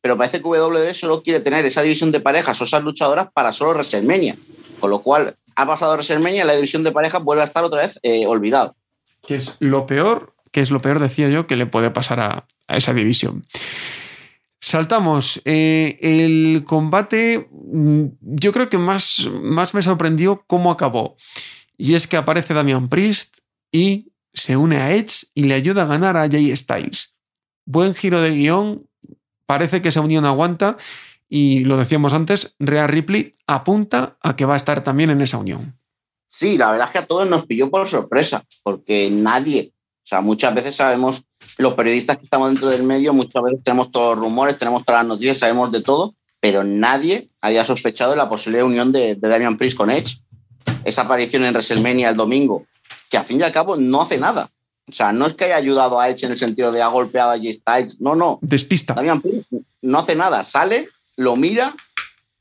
[0.00, 3.52] pero parece que WWE solo quiere tener esa división de parejas o esas luchadoras para
[3.52, 4.36] solo WrestleMania.
[4.78, 7.82] Con lo cual, ha pasado WrestleMania y la división de parejas vuelve a estar otra
[7.82, 8.76] vez eh, olvidado.
[9.26, 12.46] Que es lo peor, que es lo peor, decía yo, que le puede pasar a,
[12.68, 13.44] esa división.
[14.60, 15.40] Saltamos.
[15.44, 21.16] Eh, el combate, mm, yo creo que más, más me sorprendió cómo acabó.
[21.76, 23.38] Y es que aparece Damian Priest
[23.72, 27.16] y se une a Edge y le ayuda a ganar a Jay Styles.
[27.64, 28.86] Buen giro de guion,
[29.46, 30.76] parece que esa unión aguanta
[31.28, 35.38] y lo decíamos antes, Rhea Ripley apunta a que va a estar también en esa
[35.38, 35.78] unión.
[36.28, 40.20] Sí, la verdad es que a todos nos pilló por sorpresa, porque nadie, o sea,
[40.20, 41.22] muchas veces sabemos,
[41.58, 45.00] los periodistas que estamos dentro del medio, muchas veces tenemos todos los rumores, tenemos todas
[45.00, 49.28] las noticias, sabemos de todo, pero nadie había sospechado de la posible unión de, de
[49.28, 50.18] Damian Priest con Edge
[50.84, 52.66] esa aparición en WrestleMania el domingo,
[53.14, 54.50] que al fin y al cabo no hace nada.
[54.88, 57.30] O sea, no es que haya ayudado a Edge en el sentido de ha golpeado
[57.30, 58.40] a Styles, no, no.
[58.42, 58.96] Despista.
[59.82, 61.72] no hace nada, sale, lo mira,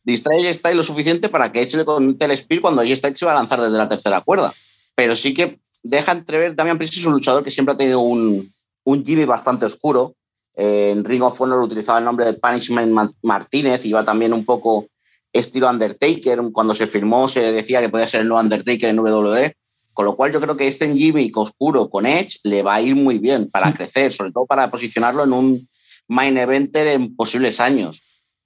[0.04, 3.20] distrae a Styles lo suficiente para que Edge le conecte el spear cuando J Styles
[3.20, 4.52] se va a lanzar desde la tercera cuerda.
[4.96, 8.52] Pero sí que deja entrever, Damian Priest es un luchador que siempre ha tenido un,
[8.84, 10.16] un Jimmy bastante oscuro.
[10.56, 14.88] en Ring of Honor utilizaba el nombre de Punishment Martínez, iba también un poco
[15.32, 16.42] estilo Undertaker.
[16.52, 19.56] Cuando se firmó se decía que podía ser el nuevo Undertaker en WWE.
[19.94, 22.96] Con lo cual yo creo que este gimmick oscuro con Edge le va a ir
[22.96, 25.70] muy bien para crecer, sobre todo para posicionarlo en un
[26.08, 28.02] main eventer en posibles años.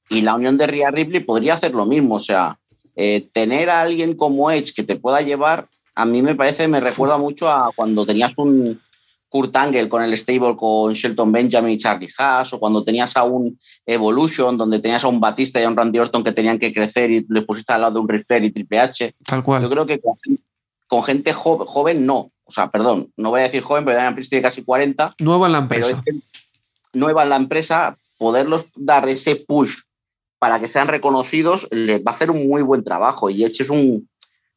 [0.09, 2.15] Y la unión de Rhea Ripley podría hacer lo mismo.
[2.15, 2.59] O sea,
[2.95, 6.79] eh, tener a alguien como Edge que te pueda llevar, a mí me parece, me
[6.79, 8.79] recuerda mucho a cuando tenías un,
[9.29, 13.23] Kurt Angle con el stable con Shelton Benjamin y Charlie Haas, o cuando tenías a
[13.23, 16.73] un Evolution, donde tenías a un Batista y a un Randy Orton que tenían que
[16.73, 19.15] crecer y le pusiste al lado de un Rifer y Triple H.
[19.25, 19.63] Tal cual.
[19.63, 19.99] Yo creo que
[20.87, 22.31] con, gente joven, no.
[22.45, 25.15] O sea, perdón, no voy a decir joven, pero Damian Priest tiene casi 40.
[25.19, 26.03] Nueva en la empresa.
[26.93, 29.75] nueva en la empresa, poderlos dar ese push
[30.39, 33.29] para que sean reconocidos, les va a hacer un muy buen trabajo.
[33.29, 34.07] Y Edge es un,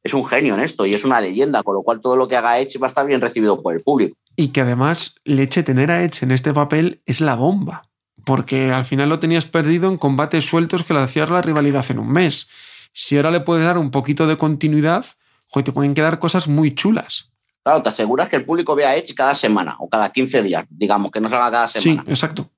[0.02, 2.36] es un genio en esto y es una leyenda, con lo cual todo lo que
[2.36, 4.16] haga Edge va a estar bien recibido por el público.
[4.36, 7.88] Y que además Leche tener a Edge en este papel es la bomba,
[8.24, 11.98] porque al final lo tenías perdido en combates sueltos que le hacías la rivalidad en
[11.98, 12.48] un mes.
[12.92, 15.04] Si ahora le puedes dar un poquito de continuidad,
[15.52, 17.30] te pueden quedar cosas muy chulas.
[17.62, 21.10] Claro, te aseguras que el público vea Edge cada semana o cada 15 días, digamos,
[21.10, 22.02] que no salga cada semana.
[22.04, 22.50] Sí, exacto.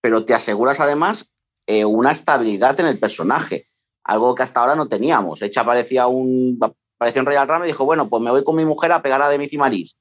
[0.00, 1.32] Pero te aseguras además
[1.66, 3.66] eh, una estabilidad en el personaje,
[4.02, 5.42] algo que hasta ahora no teníamos.
[5.42, 6.58] Edge aparecía, un,
[6.96, 9.20] apareció en Royal Rumble y dijo, bueno, pues me voy con mi mujer a pegar
[9.20, 9.96] a Demi Maris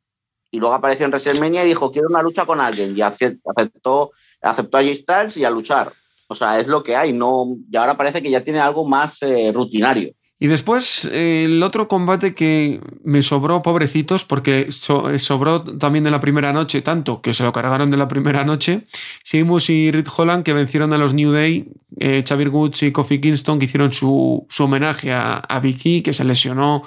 [0.54, 2.96] y luego apareció en WrestleMania y dijo, quiero una lucha con alguien.
[2.96, 5.92] Y aceptó, aceptó a Styles y a luchar.
[6.28, 7.12] O sea, es lo que hay.
[7.12, 10.14] No, y ahora parece que ya tiene algo más eh, rutinario.
[10.44, 16.52] Y después el otro combate que me sobró, pobrecitos, porque sobró también de la primera
[16.52, 18.84] noche, tanto que se lo cargaron de la primera noche,
[19.24, 23.22] Seamus y Rid Holland que vencieron a los New Day, eh, Xavier Woods y Kofi
[23.22, 26.84] Kingston que hicieron su, homenaje a, a Vicky, que se lesionó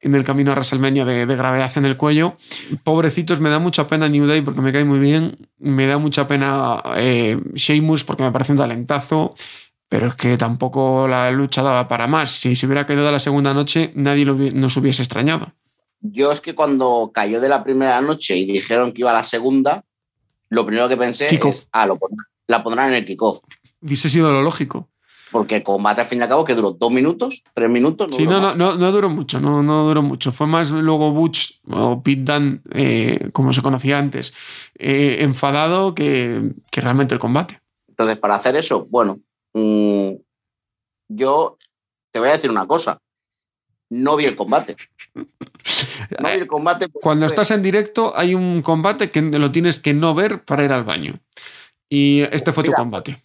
[0.00, 2.36] en el camino a WrestleMania de, gravedad en el cuello.
[2.84, 5.38] Pobrecitos, me da mucha pena New Day porque me cae muy bien.
[5.58, 7.38] Me da mucha pena eh,
[8.06, 9.34] porque me parece un talentazo.
[9.88, 12.30] Pero es que tampoco la lucha daba para más.
[12.30, 15.52] Si se hubiera quedado la segunda noche, nadie nos hubiese extrañado.
[16.00, 19.22] Yo es que cuando cayó de la primera noche y dijeron que iba a la
[19.22, 19.84] segunda,
[20.48, 21.98] lo primero que pensé es, ah, lo
[22.48, 23.40] la pondrán en el kickoff.
[23.80, 24.88] Hubiese sido lo lógico
[25.30, 28.08] porque el combate al fin y al cabo que duró dos minutos, tres minutos.
[28.16, 30.32] sí, no, no, no, duró mucho, no, no duró mucho.
[30.32, 34.32] Fue más luego Butch o Pete eh, como se conocía antes,
[34.78, 37.60] eh, enfadado que, realmente el combate.
[37.88, 39.20] Entonces, para hacer eso, bueno,
[39.58, 40.16] mm,
[41.08, 41.58] yo
[42.12, 42.98] te voy a decir una cosa.
[43.88, 44.76] No vi el combate.
[46.20, 46.88] No vi el combate.
[46.88, 50.72] Cuando estás en directo, hay un combate que lo tienes que no ver para ir
[50.72, 51.14] al baño.
[51.88, 53.16] Y este fue tu combate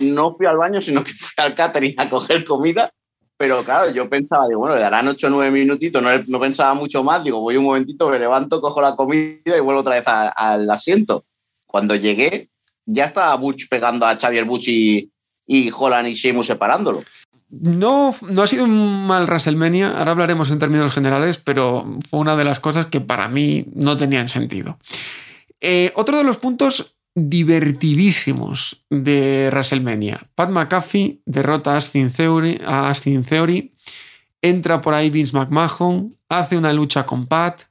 [0.00, 2.90] no fui al baño, sino que fui al catering a coger comida.
[3.38, 7.04] Pero claro, yo pensaba, digo, bueno, le darán 8 o 9 minutitos, no, pensaba mucho
[7.04, 10.70] más, digo, voy un momentito, me levanto, cojo la comida y vuelvo otra vez al
[10.70, 11.26] asiento.
[11.66, 12.48] Cuando llegué,
[12.86, 15.10] ya estaba Butch pegando a Xavier Butch y,
[15.46, 17.04] y Holland y Sheamus separándolo.
[17.48, 22.36] No, no ha sido un mal WrestleMania, ahora hablaremos en términos generales, pero fue una
[22.36, 24.78] de las cosas que para mí no tenían sentido.
[25.60, 30.26] Eh, otro de los puntos divertidísimos de WrestleMania.
[30.34, 33.72] Pat McAfee derrota a Austin Theory, Austin Theory
[34.42, 37.62] entra por ahí Vince McMahon, hace una lucha con Pat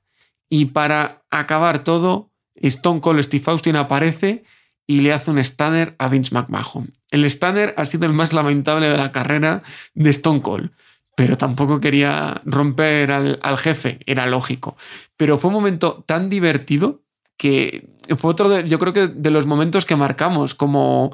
[0.49, 4.43] y para acabar todo, Stone Cold Steve Austin aparece
[4.87, 6.93] y le hace un stunner a Vince McMahon.
[7.11, 9.61] El stunner ha sido el más lamentable de la carrera
[9.93, 10.71] de Stone Cold.
[11.17, 14.75] pero tampoco quería romper al, al jefe, era lógico.
[15.15, 17.03] Pero fue un momento tan divertido
[17.37, 21.13] que fue otro de, yo creo que de los momentos que marcamos como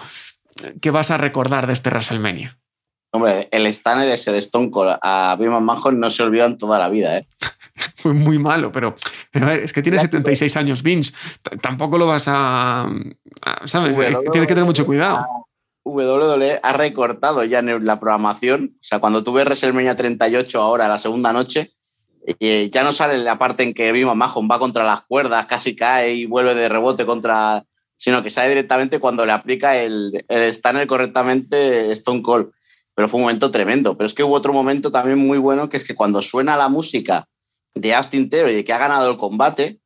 [0.82, 2.58] que vas a recordar de este WrestleMania.
[3.14, 6.90] Hombre, el Stanner ese de Stone Cold a Biman Manson no se olvidan toda la
[6.90, 7.28] vida, ¿eh?
[7.96, 8.96] Fue muy malo, pero
[9.34, 11.14] a ver, es que tiene 76 años Vince.
[11.62, 12.90] Tampoco lo vas a.
[13.66, 13.96] ¿Sabes?
[13.96, 15.26] Tienes que tener mucho cuidado.
[15.84, 18.76] WWE ha recortado ya la programación.
[18.76, 21.72] O sea, cuando tú ves WrestleMania 38 ahora, la segunda noche,
[22.40, 25.76] eh, ya no sale la parte en que Biman Mahon va contra las cuerdas, casi
[25.76, 27.66] cae y vuelve de rebote contra.
[27.98, 32.52] sino que sale directamente cuando le aplica el, el Stanner correctamente Stone Cold
[32.94, 33.98] pero fue un momento tremendo.
[33.98, 36.70] Pero es que hubo otro momento también muy bueno, que es que cuando suena la
[36.70, 37.28] música
[37.74, 39.80] de Austin Theory que ha ganado el combate,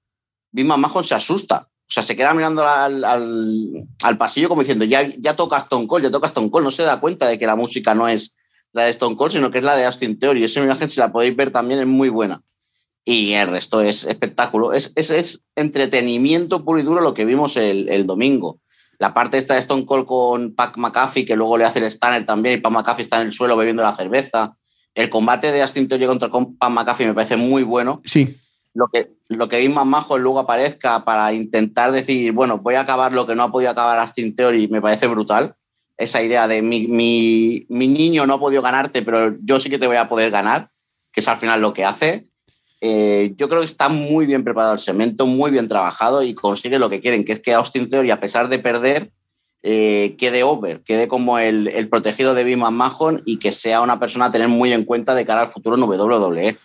[0.51, 1.67] Bima Mahon se asusta.
[1.87, 6.05] O sea, se queda mirando al, al, pasillo como diciendo, ya, ya toca Stone Cold,
[6.05, 6.63] ya toca Stone Cold.
[6.63, 8.35] No se da cuenta de que la música no es
[8.73, 10.43] la de Stone Cold, sino que es la de Austin Theory.
[10.43, 12.41] Esa imagen, si la podéis ver también, es muy buena.
[13.03, 14.73] Y el resto es espectáculo.
[14.73, 18.59] Es, es, es entretenimiento puro y duro lo que vimos el, el domingo.
[18.97, 22.25] La parte esta de Stone Cold con Pac McAfee, que luego le hace el Stanner
[22.25, 24.57] también, y Pac McAfee está en el suelo bebiendo la cerveza.
[24.95, 28.01] El combate de Austin Theory contra Pac McAfee me parece muy bueno.
[28.05, 28.37] Sí.
[28.73, 33.13] Lo que, lo que más majo luego aparezca para intentar decir, bueno, voy a acabar
[33.13, 35.55] lo que no ha podido acabar Austin Theory, me parece brutal.
[35.97, 39.79] Esa idea de mi, mi, mi niño no ha podido ganarte, pero yo sí que
[39.79, 40.69] te voy a poder ganar,
[41.11, 42.27] que es al final lo que hace.
[42.81, 46.79] Eh, yo creo que está muy bien preparado el cemento, muy bien trabajado y consigue
[46.79, 49.11] lo que quieren, que es que Austin Theory, a pesar de perder,
[49.67, 53.99] eh, quede over, quede como el, el protegido de Bima Mahon y que sea una
[53.99, 56.55] persona a tener muy en cuenta de cara al futuro en WWE.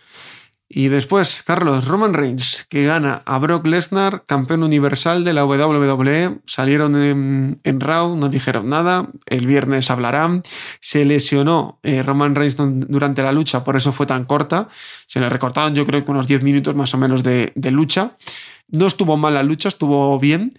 [0.72, 6.42] Y después, Carlos, Roman Reigns, que gana a Brock Lesnar, campeón universal de la WWE.
[6.46, 9.08] Salieron en, en Raw, no dijeron nada.
[9.26, 10.44] El viernes hablarán.
[10.80, 14.68] Se lesionó eh, Roman Reigns durante la lucha, por eso fue tan corta.
[15.06, 18.16] Se le recortaron, yo creo que unos 10 minutos más o menos de, de lucha.
[18.68, 20.52] No estuvo mal la lucha, estuvo bien.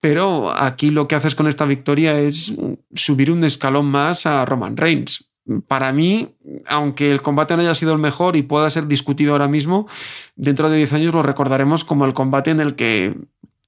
[0.00, 2.54] Pero aquí lo que haces con esta victoria es
[2.94, 5.30] subir un escalón más a Roman Reigns
[5.66, 6.28] para mí,
[6.66, 9.88] aunque el combate no haya sido el mejor y pueda ser discutido ahora mismo,
[10.36, 13.16] dentro de 10 años lo recordaremos como el combate en el que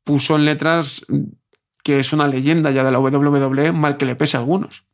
[0.04, 1.04] puso en letras
[1.82, 4.84] que es una leyenda ya de la WWE, mal que le pese a algunos.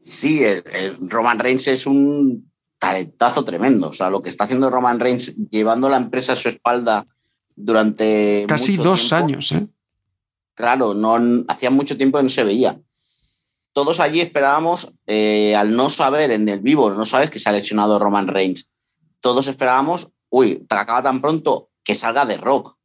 [0.00, 0.62] Sí, el,
[1.00, 3.88] Roman Reigns es un talentazo tremendo.
[3.88, 7.04] O sea, lo que está haciendo Roman Reigns llevando la empresa a su espalda
[7.54, 8.44] durante.
[8.48, 9.66] Casi dos años, ¿eh?
[10.54, 12.78] Claro, no, hacía mucho tiempo que no se veía
[13.74, 17.52] todos allí esperábamos, eh, al no saber en el vivo, no sabes que se ha
[17.52, 18.68] lesionado Roman Reigns,
[19.20, 22.76] todos esperábamos, uy, acaba tan pronto que salga de Rock.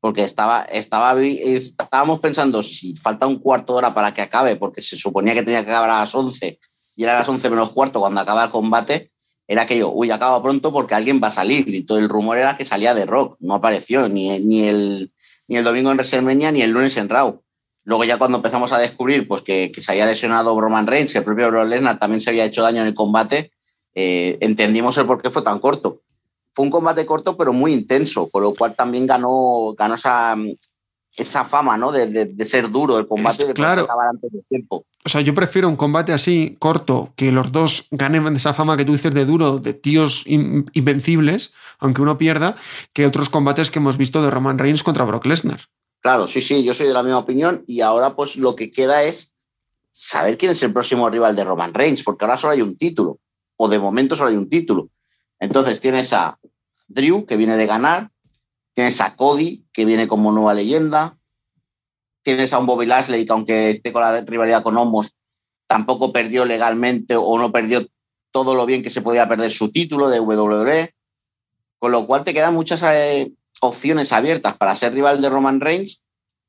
[0.00, 4.80] Porque estaba, estaba, estábamos pensando, si falta un cuarto de hora para que acabe, porque
[4.80, 6.58] se suponía que tenía que acabar a las 11
[6.96, 9.12] y era a las 11 menos cuarto cuando acaba el combate,
[9.46, 11.68] era que yo, uy, acaba pronto porque alguien va a salir.
[11.68, 15.12] Y todo el rumor era que salía de Rock, no apareció ni, ni, el,
[15.50, 17.42] ni el domingo en WrestleMania ni el lunes en Raw.
[17.82, 21.24] Luego ya cuando empezamos a descubrir pues, que, se había lesionado Roman Reigns, que el
[21.24, 23.50] propio Brock Lesnar también se había hecho daño en el combate,
[23.92, 26.02] eh, entendimos el por qué fue tan corto.
[26.52, 30.36] Fue un combate corto pero muy intenso, con lo cual también ganó, ganó esa,
[31.16, 31.90] esa fama ¿no?
[31.90, 33.88] de, ser duro el combate de claro.
[34.08, 34.84] antes del tiempo.
[35.04, 38.84] O sea, yo prefiero un combate así, corto, que los dos ganen esa fama que
[38.84, 42.56] tú dices de duro, de tíos invencibles, aunque uno pierda,
[42.92, 45.60] que otros combates que hemos visto de Roman Reigns contra Brock Lesnar.
[46.00, 49.02] Claro, sí, sí, yo soy de la misma opinión y ahora pues lo que queda
[49.02, 49.32] es
[49.90, 53.18] saber quién es el próximo rival de Roman Reigns, porque ahora solo hay un título,
[53.56, 54.90] o de momento solo hay un título.
[55.38, 56.38] Entonces tienes a
[56.88, 58.10] Drew, que viene de ganar,
[58.74, 61.18] tienes a Cody, que viene como nueva leyenda,
[62.22, 65.14] tienes a un Bobby Lashley, que aunque esté con la rivalidad con Homos,
[65.66, 67.86] tampoco perdió legalmente o no perdió
[68.32, 70.94] todo lo bien que se podía perder su título de WWE,
[71.78, 76.02] con lo cual te quedan muchas eh, opciones abiertas para ser rival de Roman Reigns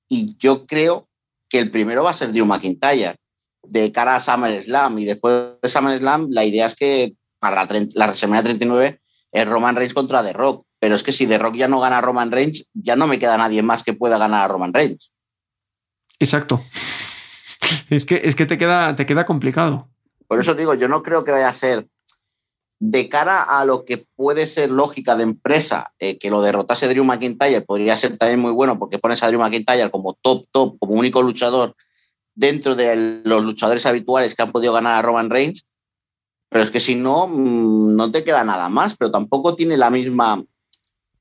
[0.10, 1.08] y yo creo
[1.50, 3.16] que el primero va a ser Drew McIntyre
[3.64, 8.06] de cara a SummerSlam y después de SummerSlam la idea es que para la, la
[8.08, 9.00] WrestleMania 39
[9.32, 12.00] es Roman Reigns contra The Rock, pero es que si The Rock ya no gana
[12.00, 15.11] a Roman Reigns, ya no me queda nadie más que pueda ganar a Roman Reigns.
[16.22, 16.62] Exacto.
[17.90, 19.90] Es que, es que te, queda, te queda complicado.
[20.28, 21.88] Por eso digo, yo no creo que vaya a ser
[22.80, 27.04] de cara a lo que puede ser lógica de empresa, eh, que lo derrotase Drew
[27.04, 30.94] McIntyre podría ser también muy bueno porque pones a Drew McIntyre como top, top, como
[30.94, 31.76] único luchador
[32.36, 35.66] dentro de los luchadores habituales que han podido ganar a Roman Reigns.
[36.50, 39.90] Pero es que si no, mm, no te queda nada más, pero tampoco tiene la
[39.90, 40.44] misma...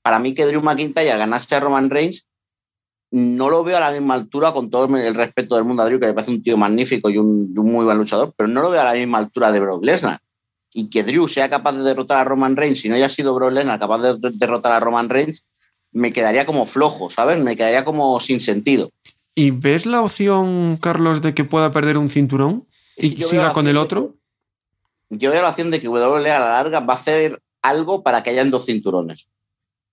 [0.02, 2.26] Para mí que Drew McIntyre ganase a Roman Reigns,
[3.10, 5.98] no lo veo a la misma altura, con todo el respeto del mundo a Drew,
[5.98, 8.70] que me parece un tío magnífico y un, un muy buen luchador, pero no lo
[8.70, 10.20] veo a la misma altura de Brock Lesnar
[10.72, 13.52] y que Drew sea capaz de derrotar a Roman Reigns y no haya sido Brock
[13.52, 15.44] Lesnar capaz de derrotar a Roman Reigns,
[15.92, 17.42] me quedaría como flojo, ¿sabes?
[17.42, 18.90] Me quedaría como sin sentido.
[19.34, 23.76] ¿Y ves la opción, Carlos, de que pueda perder un cinturón y siga con el
[23.76, 24.16] otro?
[25.10, 28.22] yo veo la opción de que WWE a la larga va a hacer algo para
[28.22, 29.26] que hayan dos cinturones.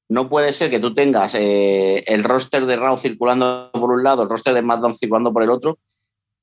[0.10, 4.24] No puede ser que tú tengas eh, el roster de Raw circulando por un lado,
[4.24, 5.80] el roster de SmackDown circulando por el otro,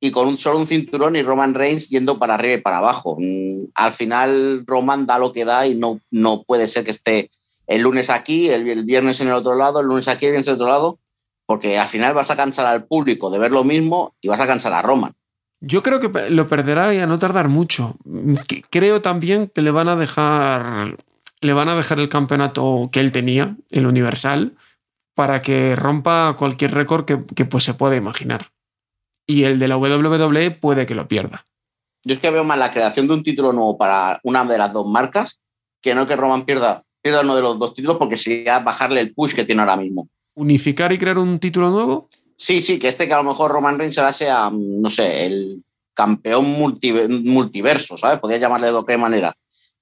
[0.00, 3.16] y con un solo un cinturón y Roman Reigns yendo para arriba y para abajo.
[3.18, 7.30] Mm, al final Roman da lo que da y no, no puede ser que esté
[7.66, 10.54] el lunes aquí, el, viernes en el otro lado, el lunes aquí, el viernes en
[10.54, 10.98] el otro lado,
[11.46, 14.46] porque al final vas a cansar al público de ver lo mismo y vas a
[14.46, 15.14] cansar a Roman.
[15.60, 17.96] Yo creo que lo perderá y a no tardar mucho.
[18.68, 20.98] Creo también que le van a dejar
[21.44, 24.56] le van a dejar el campeonato que él tenía, el Universal,
[25.14, 28.50] para que rompa cualquier récord que, que pues, se pueda imaginar
[29.26, 31.44] y el de la WWE puede que lo pierda.
[32.04, 34.72] Yo es que veo más la creación de un título nuevo para una de las
[34.72, 35.40] dos marcas
[35.80, 39.14] que no que Roman pierda, pierda uno de los dos títulos porque sería bajarle el
[39.14, 40.08] push que tiene ahora mismo.
[40.34, 42.08] ¿Unificar y crear un título nuevo?
[42.36, 45.62] Sí, sí, que este que a lo mejor Roman Reigns ahora sea, no sé, el
[45.94, 46.44] campeón
[47.24, 48.18] multiverso, ¿sabes?
[48.18, 49.34] Podría llamarle de cualquier manera.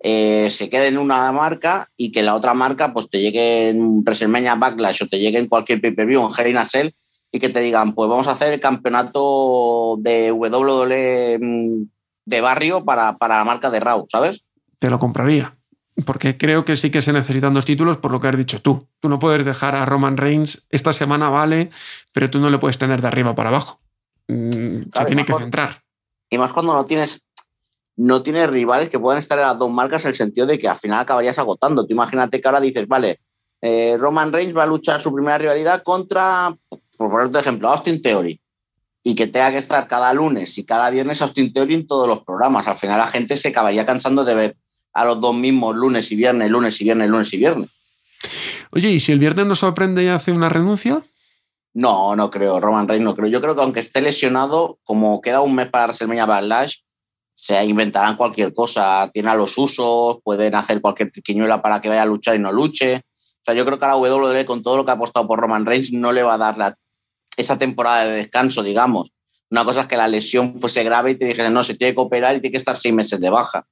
[0.04, 4.02] Eh, se quede en una marca y que la otra marca pues te llegue en
[4.02, 6.90] WrestleMania Backlash o te llegue en cualquier pay-per-view en Hell in a Cell
[7.30, 11.84] y que te digan, pues vamos a hacer el campeonato de WWE mm,
[12.26, 14.44] de barrio para, la marca de Raw, ¿sabes?
[14.78, 15.56] Te lo compraría.
[16.04, 18.88] Porque creo que sí que se necesitan dos títulos por lo que has dicho tú.
[18.98, 21.70] Tú no puedes dejar a Roman Reigns, esta semana vale,
[22.12, 23.80] pero tú no le puedes tener de arriba para abajo.
[24.28, 25.82] Mm, se tiene que centrar.
[26.28, 27.22] Y más cuando no tienes,
[27.96, 30.68] no tienes rivales que puedan estar en las dos marcas en el sentido de que
[30.68, 31.86] al final acabarías agotando.
[31.86, 33.20] Tú imagínate que ahora dices, vale,
[33.60, 36.56] eh, Roman Reigns va a luchar su primera rivalidad contra
[37.02, 38.40] por ponerte ejemplo, Austin Theory,
[39.02, 42.22] y que tenga que estar cada lunes y cada viernes Austin Theory en todos los
[42.22, 42.68] programas.
[42.68, 44.56] Al final la gente se acabaría cansando de ver
[44.92, 47.70] a los dos mismos lunes y viernes, lunes y viernes, lunes y viernes.
[48.70, 51.02] Oye, ¿y si el viernes nos sorprende y hace una renuncia?
[51.74, 53.28] No, no creo, Roman Reigns no creo.
[53.28, 56.76] Yo creo que aunque esté lesionado, como queda un mes para WrestleMania Backlash,
[57.42, 59.10] se inventarán cualquier cosa.
[59.12, 62.98] Tiene los usos, pueden hacer cualquier triquiñuela para que vaya a luchar y no luche.
[62.98, 65.40] O sea, yo creo que a la WWE, con todo lo que ha apostado por
[65.40, 66.78] Roman Reigns, no le va a dar la
[67.36, 69.10] esa temporada de descanso, digamos.
[69.50, 72.00] Una cosa es que la lesión fuese grave y te dijesen, no, se tiene que
[72.00, 73.66] operar y tiene que estar seis meses de baja.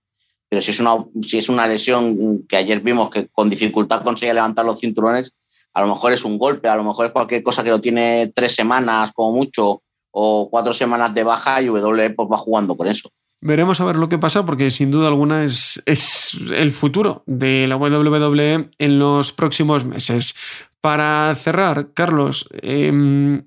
[0.49, 4.35] Pero si es una, si es una lesión que ayer vimos que con dificultad consigue
[4.35, 5.37] levantar los cinturones,
[5.75, 8.33] a lo mejor es un golpe, a lo mejor es cualquier cosa que lo tiene
[8.35, 12.89] tres semanas como mucho o cuatro semanas de baja y W pues va jugando con
[12.89, 13.13] eso.
[13.41, 17.67] Veremos a ver lo que pasa porque sin duda alguna es, es el futuro de
[17.67, 20.35] la WWE en los próximos meses.
[20.81, 23.43] Para cerrar, Carlos, eh,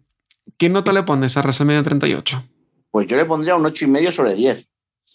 [0.58, 2.44] ¿Qué nota le pones a WrestleMania 38?
[2.92, 4.68] Pues yo le pondría un 8,5 sobre 10.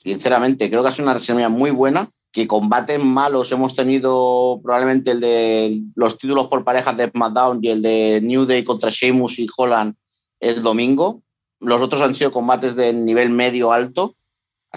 [0.03, 2.11] Sinceramente, creo que sido una WrestleMania muy buena.
[2.31, 7.68] Que combates malos hemos tenido probablemente el de los títulos por parejas de SmackDown y
[7.68, 9.95] el de New Day contra Sheamus y Holland
[10.39, 11.22] el domingo.
[11.61, 14.14] Los otros han sido combates de nivel medio alto.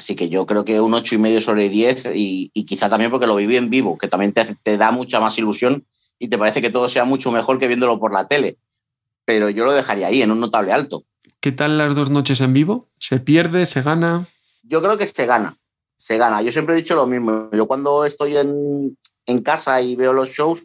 [0.04, 3.58] Así que yo creo que un 8,5 sobre 10 y, quizá también porque lo viví
[3.58, 5.86] en vivo, que también te, te da mucha más ilusión
[6.20, 8.58] y te parece que todo sea mucho mejor que viéndolo por la tele
[9.26, 11.06] pero yo lo dejaría ahí, en un notable alto.
[11.40, 12.90] ¿Qué tal las dos noches en vivo?
[13.00, 13.66] ¿Se pierde?
[13.66, 14.26] ¿Se gana?
[14.64, 15.56] Yo creo que se gana,
[15.98, 16.42] se gana.
[16.42, 17.50] Yo siempre he dicho lo mismo.
[17.52, 18.98] Yo cuando estoy en,
[19.44, 20.62] casa y veo los shows,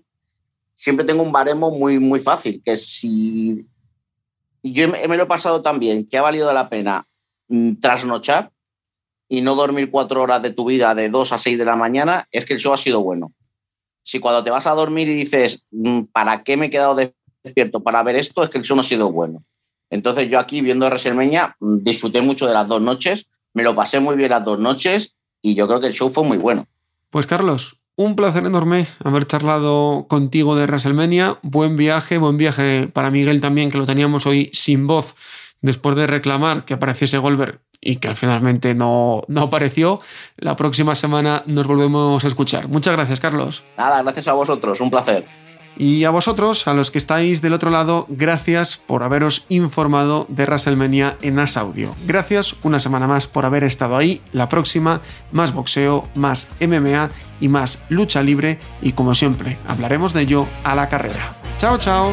[0.74, 3.64] siempre tengo un baremo muy, muy fácil, que si
[4.64, 7.06] yo me, lo he pasado también, que ha valido la pena
[7.46, 8.50] mm, trasnochar
[9.28, 12.28] y no dormir cuatro horas de tu vida de dos a seis de la mañana,
[12.30, 13.32] es que el show ha sido bueno.
[14.02, 17.12] Si cuando te vas a dormir y dices, mm, ¿para qué me he quedado de
[17.46, 19.44] despierto para ver esto es que el show no ha sido bueno.
[19.88, 24.00] Entonces yo aquí viendo WrestleMania mm, disfruté mucho de las dos noches, me lo pasé
[24.00, 26.66] muy bien las dos noches y yo creo que el show fue muy bueno.
[27.10, 31.38] Pues Carlos, un placer enorme haber charlado contigo de WrestleMania.
[31.42, 35.14] Buen viaje, buen viaje para Miguel también, que lo teníamos hoy sin voz
[35.62, 40.00] después de reclamar que apareciese Goldberg y que finalmente no, no apareció.
[40.36, 42.68] La próxima semana nos volvemos a escuchar.
[42.68, 43.64] Muchas gracias, Carlos.
[43.76, 45.24] Nada, gracias a vosotros, un placer.
[45.78, 50.44] Y a vosotros, a los que estáis del otro lado, gracias por haberos informado de
[50.44, 51.94] WrestleMania en As Audio.
[52.06, 54.22] Gracias una semana más por haber estado ahí.
[54.32, 55.02] La próxima,
[55.32, 57.10] más boxeo, más MMA
[57.40, 58.58] y más lucha libre.
[58.80, 61.34] Y como siempre, hablaremos de ello a la carrera.
[61.58, 62.12] Chao, chao.